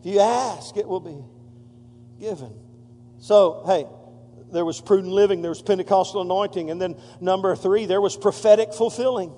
[0.00, 1.22] If you ask, it will be
[2.18, 2.52] given.
[3.18, 3.86] So, hey,
[4.52, 8.72] there was prudent living, there was Pentecostal anointing, and then number three, there was prophetic
[8.72, 9.32] fulfilling.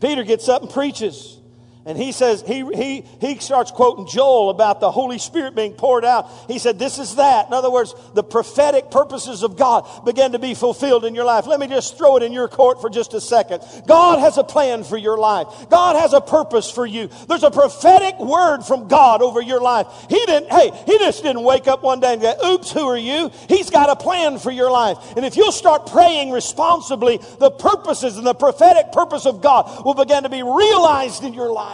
[0.00, 1.40] Peter gets up and preaches.
[1.86, 6.02] And he says, he, he, he starts quoting Joel about the Holy Spirit being poured
[6.02, 6.30] out.
[6.48, 7.48] He said, This is that.
[7.48, 11.46] In other words, the prophetic purposes of God began to be fulfilled in your life.
[11.46, 13.62] Let me just throw it in your court for just a second.
[13.86, 17.10] God has a plan for your life, God has a purpose for you.
[17.28, 19.86] There's a prophetic word from God over your life.
[20.08, 22.96] He didn't, hey, he just didn't wake up one day and go, Oops, who are
[22.96, 23.30] you?
[23.46, 24.96] He's got a plan for your life.
[25.16, 29.92] And if you'll start praying responsibly, the purposes and the prophetic purpose of God will
[29.92, 31.73] begin to be realized in your life.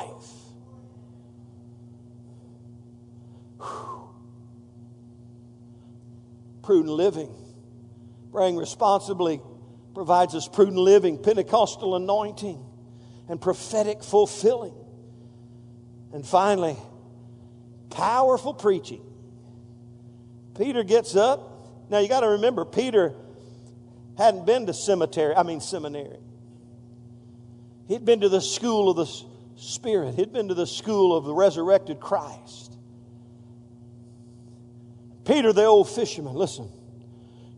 [6.70, 7.34] Prudent living.
[8.30, 9.40] Praying responsibly
[9.92, 12.64] provides us prudent living, Pentecostal anointing,
[13.28, 14.72] and prophetic fulfilling.
[16.12, 16.76] And finally,
[17.90, 19.02] powerful preaching.
[20.56, 21.90] Peter gets up.
[21.90, 23.16] Now you got to remember, Peter
[24.16, 26.20] hadn't been to cemetery, I mean seminary.
[27.88, 29.12] He'd been to the school of the
[29.56, 30.14] Spirit.
[30.14, 32.69] He'd been to the school of the resurrected Christ.
[35.30, 36.68] Peter, the old fisherman, listen.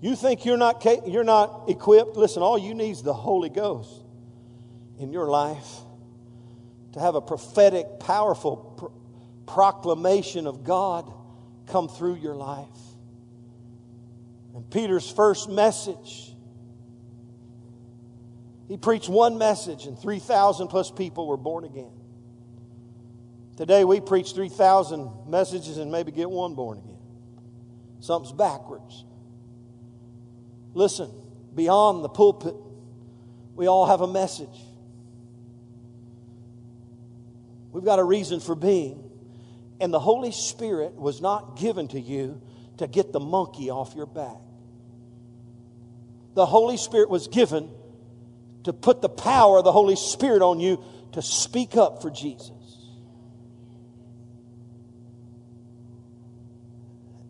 [0.02, 2.18] You think you're not, you're not equipped?
[2.18, 3.90] Listen, all you need is the Holy Ghost
[4.98, 5.78] in your life
[6.92, 11.10] to have a prophetic, powerful pr- proclamation of God
[11.66, 12.66] come through your life.
[14.54, 16.30] And Peter's first message,
[18.68, 21.92] he preached one message, and 3,000 plus people were born again.
[23.56, 26.91] Today we preach 3,000 messages and maybe get one born again.
[28.02, 29.04] Something's backwards.
[30.74, 31.08] Listen,
[31.54, 32.56] beyond the pulpit,
[33.54, 34.48] we all have a message.
[37.70, 39.08] We've got a reason for being.
[39.80, 42.42] And the Holy Spirit was not given to you
[42.78, 44.40] to get the monkey off your back.
[46.34, 47.70] The Holy Spirit was given
[48.64, 50.82] to put the power of the Holy Spirit on you
[51.12, 52.50] to speak up for Jesus.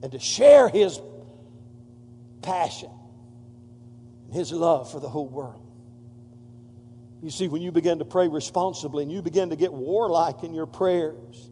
[0.03, 1.01] And to share his
[2.43, 2.91] passion,
[4.27, 5.61] and his love for the whole world.
[7.23, 10.55] You see, when you begin to pray responsibly and you begin to get warlike in
[10.55, 11.51] your prayers,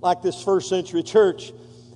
[0.00, 1.52] like this first century church,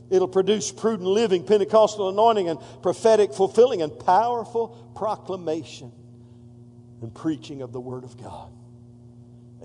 [0.08, 5.90] it'll produce prudent living, Pentecostal anointing, and prophetic fulfilling, and powerful proclamation
[7.02, 8.50] and preaching of the Word of God.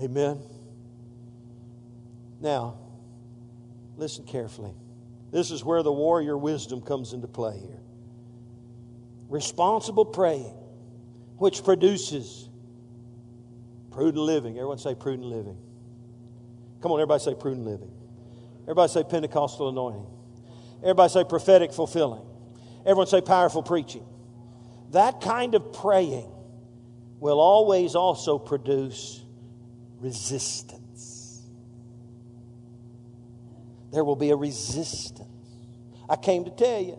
[0.02, 0.40] Amen.
[2.40, 2.76] Now,
[3.96, 4.72] listen carefully.
[5.34, 7.80] This is where the warrior wisdom comes into play here.
[9.28, 10.54] Responsible praying,
[11.38, 12.48] which produces
[13.90, 14.58] prudent living.
[14.58, 15.58] Everyone say prudent living.
[16.80, 17.90] Come on, everybody say prudent living.
[18.62, 20.06] Everybody say Pentecostal anointing.
[20.82, 22.22] Everybody say prophetic fulfilling.
[22.82, 24.06] Everyone say powerful preaching.
[24.92, 26.30] That kind of praying
[27.18, 29.20] will always also produce
[29.98, 31.42] resistance.
[33.94, 35.23] There will be a resistance.
[36.08, 36.98] I came to tell you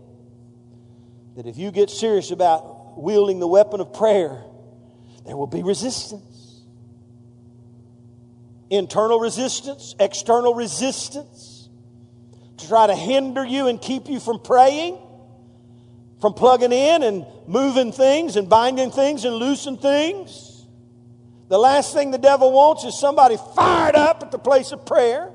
[1.36, 4.42] that if you get serious about wielding the weapon of prayer,
[5.26, 6.62] there will be resistance.
[8.70, 11.70] Internal resistance, external resistance
[12.58, 14.98] to try to hinder you and keep you from praying,
[16.20, 20.66] from plugging in and moving things and binding things and loosing things.
[21.48, 25.32] The last thing the devil wants is somebody fired up at the place of prayer.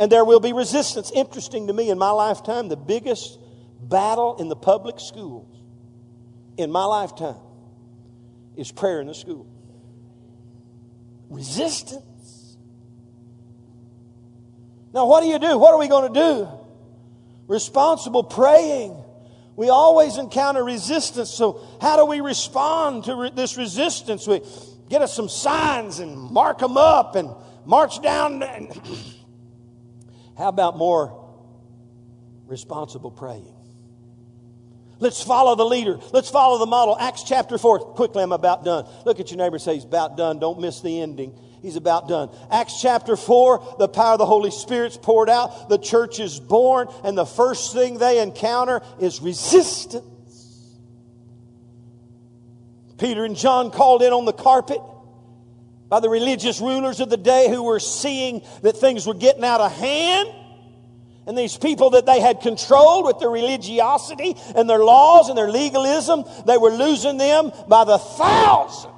[0.00, 1.12] And there will be resistance.
[1.14, 3.38] Interesting to me in my lifetime, the biggest
[3.82, 5.46] battle in the public schools
[6.56, 7.36] in my lifetime
[8.56, 9.46] is prayer in the school.
[11.28, 12.56] Resistance.
[14.94, 15.58] Now, what do you do?
[15.58, 16.48] What are we going to do?
[17.46, 18.96] Responsible praying.
[19.54, 21.28] We always encounter resistance.
[21.28, 24.26] So, how do we respond to re- this resistance?
[24.26, 24.40] We
[24.88, 27.28] get us some signs and mark them up and
[27.66, 28.42] march down.
[28.42, 28.80] And
[30.40, 31.30] How about more
[32.46, 33.54] responsible praying?
[34.98, 35.98] Let's follow the leader.
[36.14, 36.96] Let's follow the model.
[36.98, 37.78] Acts chapter 4.
[37.94, 38.86] Quickly, I'm about done.
[39.04, 40.38] Look at your neighbor say he's about done.
[40.38, 41.38] Don't miss the ending.
[41.60, 42.30] He's about done.
[42.50, 45.68] Acts chapter 4, the power of the Holy Spirit's poured out.
[45.68, 50.06] The church is born, and the first thing they encounter is resistance.
[52.96, 54.80] Peter and John called in on the carpet
[55.90, 59.60] by the religious rulers of the day who were seeing that things were getting out
[59.60, 60.30] of hand.
[61.26, 65.50] And these people that they had controlled with their religiosity and their laws and their
[65.50, 68.94] legalism, they were losing them by the thousands.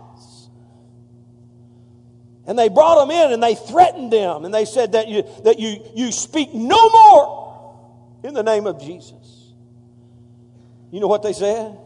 [2.46, 5.58] And they brought them in and they threatened them and they said that you, that
[5.58, 9.52] you, you speak no more in the name of Jesus.
[10.90, 11.76] You know what they said?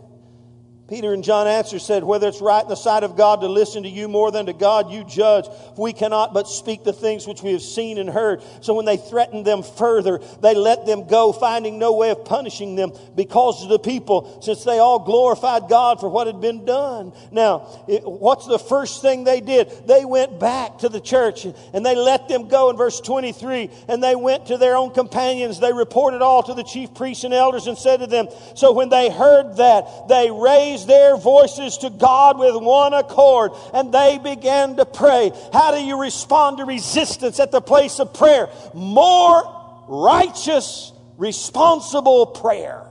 [0.89, 3.83] Peter and John answered, said, Whether it's right in the sight of God to listen
[3.83, 5.47] to you more than to God, you judge.
[5.77, 8.41] We cannot but speak the things which we have seen and heard.
[8.61, 12.77] So when they threatened them further, they let them go, finding no way of punishing
[12.77, 17.13] them because of the people, since they all glorified God for what had been done.
[17.33, 19.73] Now, it, what's the first thing they did?
[19.89, 23.71] They went back to the church and they let them go in verse 23.
[23.89, 25.59] And they went to their own companions.
[25.59, 28.89] They reported all to the chief priests and elders and said to them, So when
[28.89, 34.19] they heard that, they raised raised their voices to God with one accord and they
[34.19, 35.33] began to pray.
[35.53, 38.49] How do you respond to resistance at the place of prayer?
[38.75, 42.83] More righteous, responsible prayer.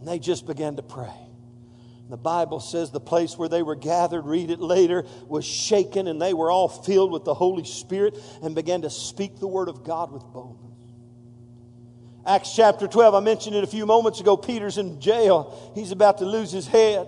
[0.00, 1.12] And they just began to pray.
[2.10, 6.20] The Bible says the place where they were gathered, read it later, was shaken and
[6.20, 9.84] they were all filled with the Holy Spirit and began to speak the word of
[9.84, 10.63] God with boldness.
[12.26, 14.36] Acts chapter 12, I mentioned it a few moments ago.
[14.36, 15.72] Peter's in jail.
[15.74, 17.06] He's about to lose his head.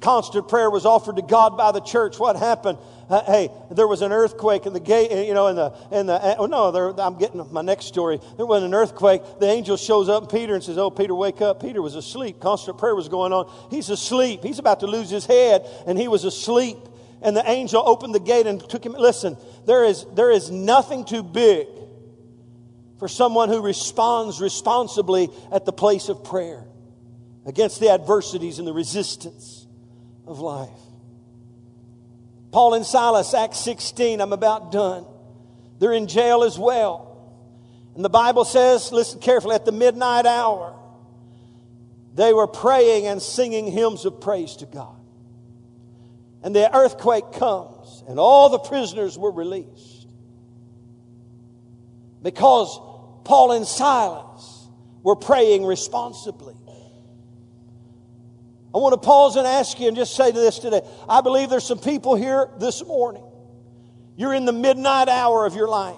[0.00, 2.18] Constant prayer was offered to God by the church.
[2.18, 2.78] What happened?
[3.08, 6.12] Uh, hey, there was an earthquake in the gate, you know, in the, in the,
[6.12, 8.20] uh, oh no, there, I'm getting my next story.
[8.36, 9.22] There was an earthquake.
[9.40, 11.62] The angel shows up and Peter and says, Oh, Peter, wake up.
[11.62, 12.40] Peter was asleep.
[12.40, 13.50] Constant prayer was going on.
[13.70, 14.42] He's asleep.
[14.42, 16.76] He's about to lose his head, and he was asleep.
[17.22, 18.92] And the angel opened the gate and took him.
[18.92, 21.66] Listen, there is, there is nothing too big
[22.98, 26.64] for someone who responds responsibly at the place of prayer
[27.44, 29.66] against the adversities and the resistance
[30.26, 30.68] of life.
[32.50, 35.04] Paul and Silas, Acts 16, I'm about done.
[35.78, 37.34] They're in jail as well.
[37.94, 40.74] And the Bible says, listen carefully, at the midnight hour,
[42.14, 44.96] they were praying and singing hymns of praise to God.
[46.42, 50.06] And the earthquake comes, and all the prisoners were released.
[52.22, 52.78] Because
[53.26, 54.68] Paul and Silas
[55.02, 56.54] were praying responsibly.
[58.72, 60.80] I want to pause and ask you and just say to this today.
[61.08, 63.24] I believe there's some people here this morning.
[64.16, 65.96] You're in the midnight hour of your life.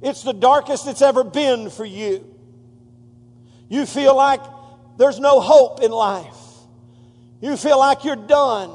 [0.00, 2.24] It's the darkest it's ever been for you.
[3.68, 4.42] You feel like
[4.96, 6.36] there's no hope in life.
[7.40, 8.70] You feel like you're done.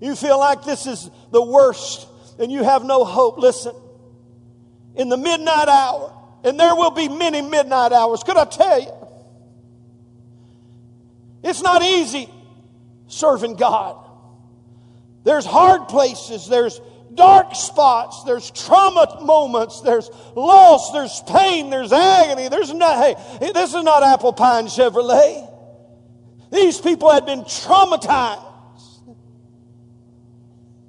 [0.00, 2.08] You feel like this is the worst
[2.40, 3.38] and you have no hope.
[3.38, 3.74] Listen,
[4.96, 6.12] in the midnight hour,
[6.44, 8.92] and there will be many midnight hours, could I tell you?
[11.42, 12.28] It's not easy
[13.06, 13.96] serving God.
[15.24, 16.80] There's hard places, there's
[17.14, 22.48] dark spots, there's trauma moments, there's loss, there's pain, there's agony.
[22.48, 23.14] There's not, hey,
[23.52, 25.50] this is not Apple Pine Chevrolet.
[26.50, 28.44] These people had been traumatized,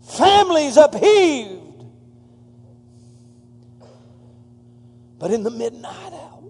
[0.02, 1.65] families upheaved.
[5.18, 6.44] But in the midnight hour,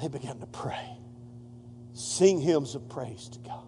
[0.00, 0.98] they began to pray,
[1.94, 3.62] sing hymns of praise to God.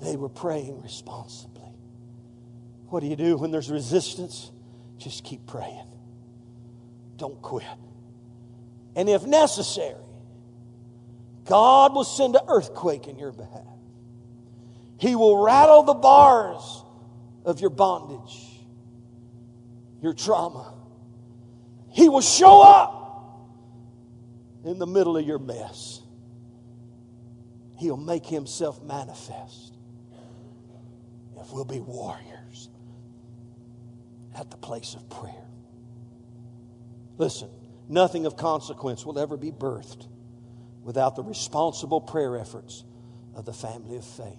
[0.00, 1.62] They were praying responsibly.
[2.88, 4.52] What do you do when there's resistance?
[4.98, 5.86] Just keep praying.
[7.16, 7.64] Don't quit.
[8.94, 9.96] And if necessary,
[11.46, 13.62] God will send an earthquake in your behalf.
[14.98, 16.83] He will rattle the bars
[17.44, 18.36] of your bondage,
[20.02, 20.74] your trauma.
[21.90, 23.48] He will show up
[24.64, 26.00] in the middle of your mess.
[27.78, 29.74] He'll make himself manifest
[31.40, 32.68] if we'll be warriors
[34.36, 35.34] at the place of prayer.
[37.18, 37.48] Listen,
[37.88, 40.08] nothing of consequence will ever be birthed
[40.82, 42.84] without the responsible prayer efforts
[43.34, 44.38] of the family of faith.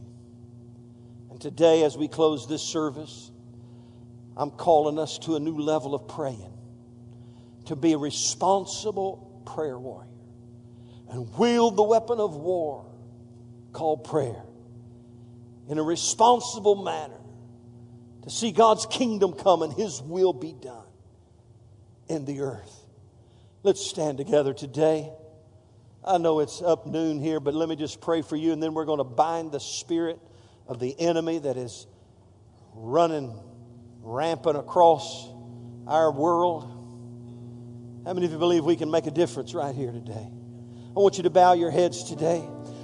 [1.36, 3.30] And today, as we close this service,
[4.38, 6.54] I'm calling us to a new level of praying,
[7.66, 10.08] to be a responsible prayer warrior,
[11.10, 12.86] and wield the weapon of war
[13.74, 14.44] called prayer
[15.68, 17.20] in a responsible manner
[18.24, 20.88] to see God's kingdom come and His will be done
[22.08, 22.88] in the earth.
[23.62, 25.12] Let's stand together today.
[26.02, 28.74] I know it's up noon here, but let me just pray for you, and then
[28.74, 30.18] we're going to bind the spirit
[30.68, 31.88] of the enemy that is
[32.74, 33.34] running
[34.02, 35.30] rampant across
[35.88, 36.64] our world.
[38.06, 40.28] How many of you believe we can make a difference right here today?
[40.96, 42.44] I want you to bow your heads today.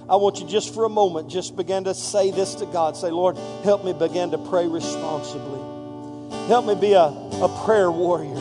[0.09, 2.97] I want you just for a moment, just begin to say this to God.
[2.97, 5.59] Say, Lord, help me begin to pray responsibly.
[6.47, 8.33] Help me be a, a prayer warrior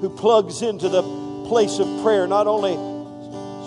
[0.00, 1.02] who plugs into the
[1.48, 2.74] place of prayer, not only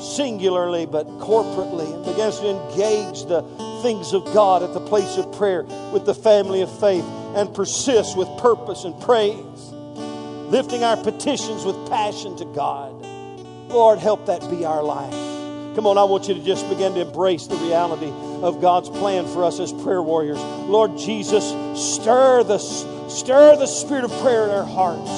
[0.01, 3.41] singularly but corporately, and begins to engage the
[3.81, 7.05] things of God at the place of prayer with the family of faith
[7.35, 9.71] and persist with purpose and praise,
[10.51, 12.93] lifting our petitions with passion to God.
[13.69, 15.13] Lord, help that be our life.
[15.75, 18.11] Come on, I want you to just begin to embrace the reality
[18.43, 20.39] of God's plan for us as prayer warriors.
[20.39, 21.45] Lord Jesus,
[21.81, 25.09] stir the, stir the spirit of prayer in our hearts.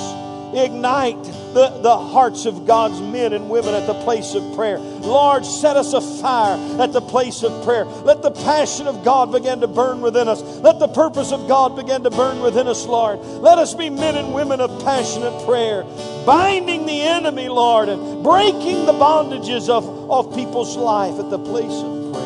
[0.56, 4.80] Ignite the, the hearts of God's men and women at the place of prayer.
[4.80, 7.86] Lord, set us afire at the place of prayer.
[7.86, 10.42] Let the passion of God begin to burn within us.
[10.42, 13.20] Let the purpose of God begin to burn within us, Lord.
[13.20, 15.84] Let us be men and women of passionate prayer,
[16.26, 21.72] binding the enemy, Lord, and breaking the bondages of, of people's life at the place
[21.72, 22.24] of prayer.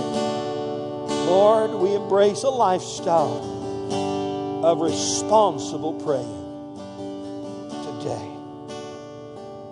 [1.27, 3.55] Lord, we embrace a lifestyle
[4.63, 6.46] of responsible praying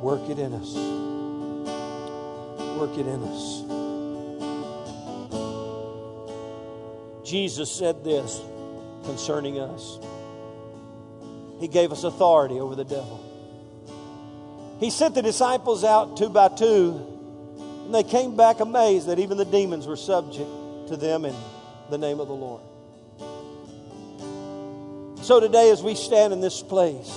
[0.05, 0.75] Work it in us.
[2.77, 3.63] Work it in us.
[7.27, 8.39] Jesus said this
[9.05, 9.97] concerning us.
[11.59, 13.19] He gave us authority over the devil.
[14.79, 17.03] He sent the disciples out two by two,
[17.85, 20.51] and they came back amazed that even the demons were subject
[20.89, 21.33] to them in
[21.89, 22.61] the name of the Lord.
[25.23, 27.11] So today, as we stand in this place,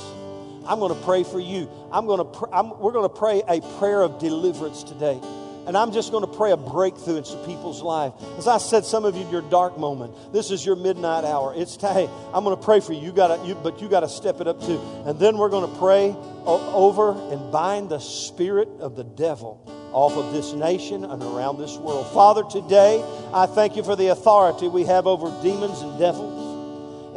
[0.69, 1.71] I'm going to pray for you.
[1.91, 5.19] I'm going to pr- I'm, we're going to pray a prayer of deliverance today.
[5.67, 8.15] And I'm just going to pray a breakthrough in some people's life.
[8.39, 11.53] As I said, some of you your dark moment, this is your midnight hour.
[11.55, 13.01] It's hey, I'm going to pray for you.
[13.01, 14.81] You got you, but you got to step it up too.
[15.05, 16.15] And then we're going to pray
[16.47, 19.63] over and bind the spirit of the devil
[19.93, 22.07] off of this nation and around this world.
[22.13, 23.03] Father, today
[23.33, 26.38] I thank you for the authority we have over demons and devils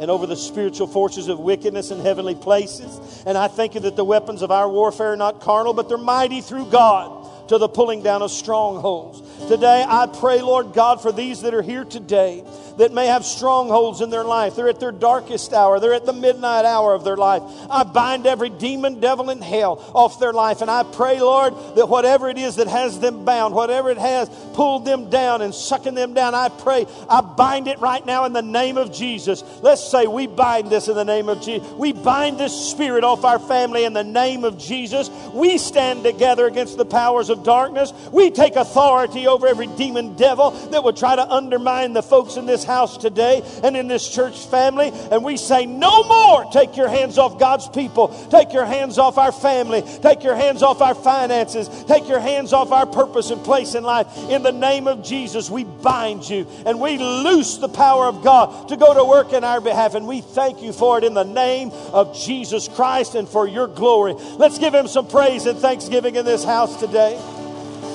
[0.02, 3.22] and over the spiritual forces of wickedness in heavenly places.
[3.24, 5.96] And I thank you that the weapons of our warfare are not carnal, but they're
[5.96, 7.21] mighty through God
[7.52, 9.20] to the pulling down of strongholds.
[9.48, 12.42] Today, I pray, Lord God, for these that are here today
[12.78, 14.56] that may have strongholds in their life.
[14.56, 17.42] They're at their darkest hour, they're at the midnight hour of their life.
[17.70, 20.62] I bind every demon, devil, and hell off their life.
[20.62, 24.28] And I pray, Lord, that whatever it is that has them bound, whatever it has
[24.54, 28.32] pulled them down and sucking them down, I pray, I bind it right now in
[28.32, 29.44] the name of Jesus.
[29.60, 31.68] Let's say we bind this in the name of Jesus.
[31.72, 35.10] We bind this spirit off our family in the name of Jesus.
[35.32, 37.92] We stand together against the powers of darkness.
[38.12, 42.46] We take authority over every demon devil that would try to undermine the folks in
[42.46, 44.90] this house today and in this church family.
[45.10, 46.44] And we say, no more.
[46.52, 48.08] Take your hands off God's people.
[48.30, 49.82] Take your hands off our family.
[50.02, 51.68] Take your hands off our finances.
[51.84, 54.06] Take your hands off our purpose and place in life.
[54.30, 58.68] In the name of Jesus, we bind you and we loose the power of God
[58.68, 59.94] to go to work in our behalf.
[59.94, 63.66] And we thank you for it in the name of Jesus Christ and for your
[63.66, 64.14] glory.
[64.14, 67.20] Let's give him some praise and thanksgiving in this house today.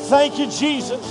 [0.08, 1.06] Thank you, Jesus.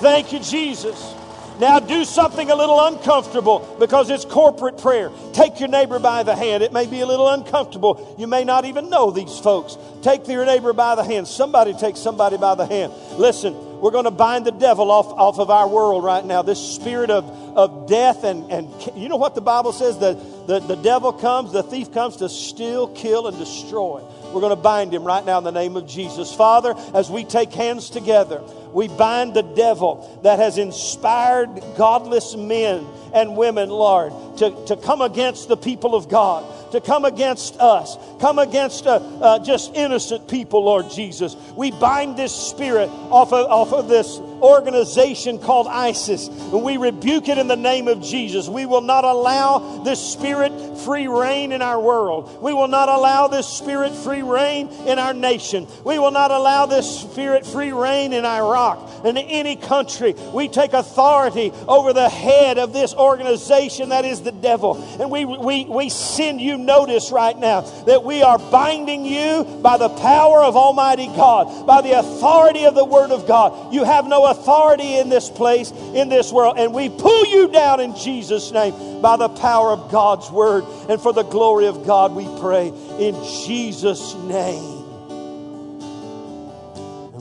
[0.00, 1.14] Thank you, Jesus.
[1.58, 5.10] Now do something a little uncomfortable because it's corporate prayer.
[5.32, 6.62] Take your neighbor by the hand.
[6.62, 8.14] It may be a little uncomfortable.
[8.18, 9.78] You may not even know these folks.
[10.02, 11.28] Take your neighbor by the hand.
[11.28, 12.92] Somebody take somebody by the hand.
[13.18, 16.42] Listen, we're going to bind the devil off, off of our world right now.
[16.42, 17.24] This spirit of,
[17.56, 19.98] of death and, and you know what the Bible says?
[19.98, 20.14] The,
[20.46, 24.02] the, the devil comes, the thief comes to steal, kill, and destroy.
[24.36, 26.30] We're going to bind him right now in the name of Jesus.
[26.30, 28.42] Father, as we take hands together,
[28.76, 31.48] we bind the devil that has inspired
[31.78, 37.06] godless men and women, Lord, to, to come against the people of God, to come
[37.06, 41.34] against us, come against uh, uh, just innocent people, Lord Jesus.
[41.56, 47.30] We bind this spirit off of, off of this organization called ISIS, and we rebuke
[47.30, 48.46] it in the name of Jesus.
[48.46, 52.42] We will not allow this spirit free rein in our world.
[52.42, 55.66] We will not allow this spirit free rein in our nation.
[55.82, 58.65] We will not allow this spirit free rein in Iraq
[59.04, 60.14] in any country.
[60.32, 64.82] We take authority over the head of this organization that is the devil.
[65.00, 69.76] And we, we, we send you notice right now that we are binding you by
[69.76, 73.72] the power of Almighty God, by the authority of the Word of God.
[73.72, 76.58] You have no authority in this place, in this world.
[76.58, 80.64] And we pull you down in Jesus' name by the power of God's Word.
[80.88, 83.14] And for the glory of God, we pray in
[83.44, 84.75] Jesus' name.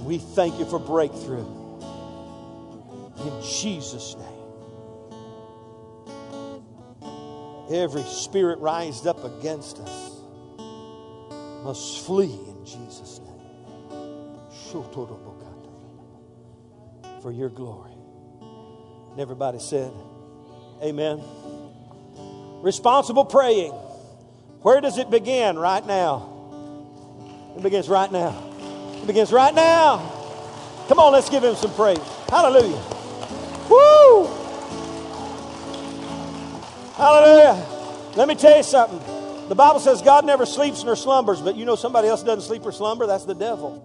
[0.06, 1.48] We thank you for breakthrough.
[3.18, 4.36] In Jesus' name.
[7.72, 10.12] Every spirit rised up against us
[11.64, 13.32] must flee in Jesus' name.
[17.22, 17.94] For your glory.
[19.12, 19.92] And everybody said,
[20.84, 21.20] Amen.
[22.62, 23.72] Responsible praying.
[24.62, 25.58] Where does it begin?
[25.58, 27.54] Right now.
[27.58, 28.55] It begins right now.
[29.06, 29.98] Begins right now.
[30.88, 32.00] Come on, let's give him some praise.
[32.30, 32.82] Hallelujah.
[33.70, 34.26] Woo!
[36.96, 37.66] Hallelujah.
[38.16, 39.00] Let me tell you something.
[39.50, 42.66] The Bible says God never sleeps nor slumbers, but you know somebody else doesn't sleep
[42.66, 43.06] or slumber?
[43.06, 43.84] That's the devil.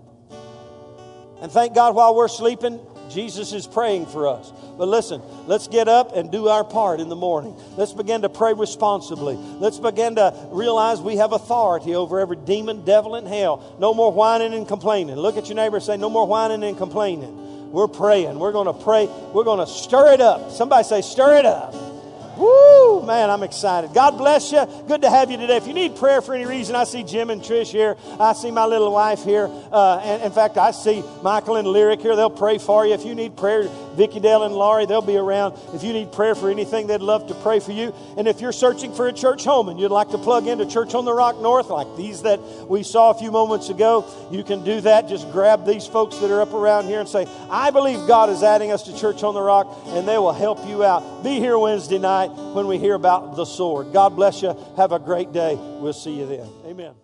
[1.42, 2.80] And thank God while we're sleeping,
[3.10, 4.52] Jesus is praying for us.
[4.78, 7.56] But listen, let's get up and do our part in the morning.
[7.76, 9.34] Let's begin to pray responsibly.
[9.36, 13.76] Let's begin to realize we have authority over every demon, devil, and hell.
[13.78, 15.16] No more whining and complaining.
[15.16, 17.72] Look at your neighbor and say, No more whining and complaining.
[17.72, 18.38] We're praying.
[18.38, 19.06] We're going to pray.
[19.32, 20.50] We're going to stir it up.
[20.50, 21.74] Somebody say, Stir it up.
[22.40, 23.92] Woo, man, I'm excited.
[23.92, 24.64] God bless you.
[24.88, 25.58] Good to have you today.
[25.58, 27.98] If you need prayer for any reason, I see Jim and Trish here.
[28.18, 29.50] I see my little wife here.
[29.70, 32.16] Uh, and in fact, I see Michael and Lyric here.
[32.16, 32.94] They'll pray for you.
[32.94, 33.64] If you need prayer,
[33.94, 35.58] Vicky Dale and Laurie, they'll be around.
[35.74, 37.94] If you need prayer for anything, they'd love to pray for you.
[38.16, 40.94] And if you're searching for a church home and you'd like to plug into Church
[40.94, 44.64] on the Rock North, like these that we saw a few moments ago, you can
[44.64, 45.08] do that.
[45.08, 48.42] Just grab these folks that are up around here and say, I believe God is
[48.42, 51.22] adding us to Church on the Rock, and they will help you out.
[51.22, 53.92] Be here Wednesday night when we hear about the sword.
[53.92, 54.56] God bless you.
[54.76, 55.54] Have a great day.
[55.56, 56.48] We'll see you then.
[56.66, 56.94] Amen.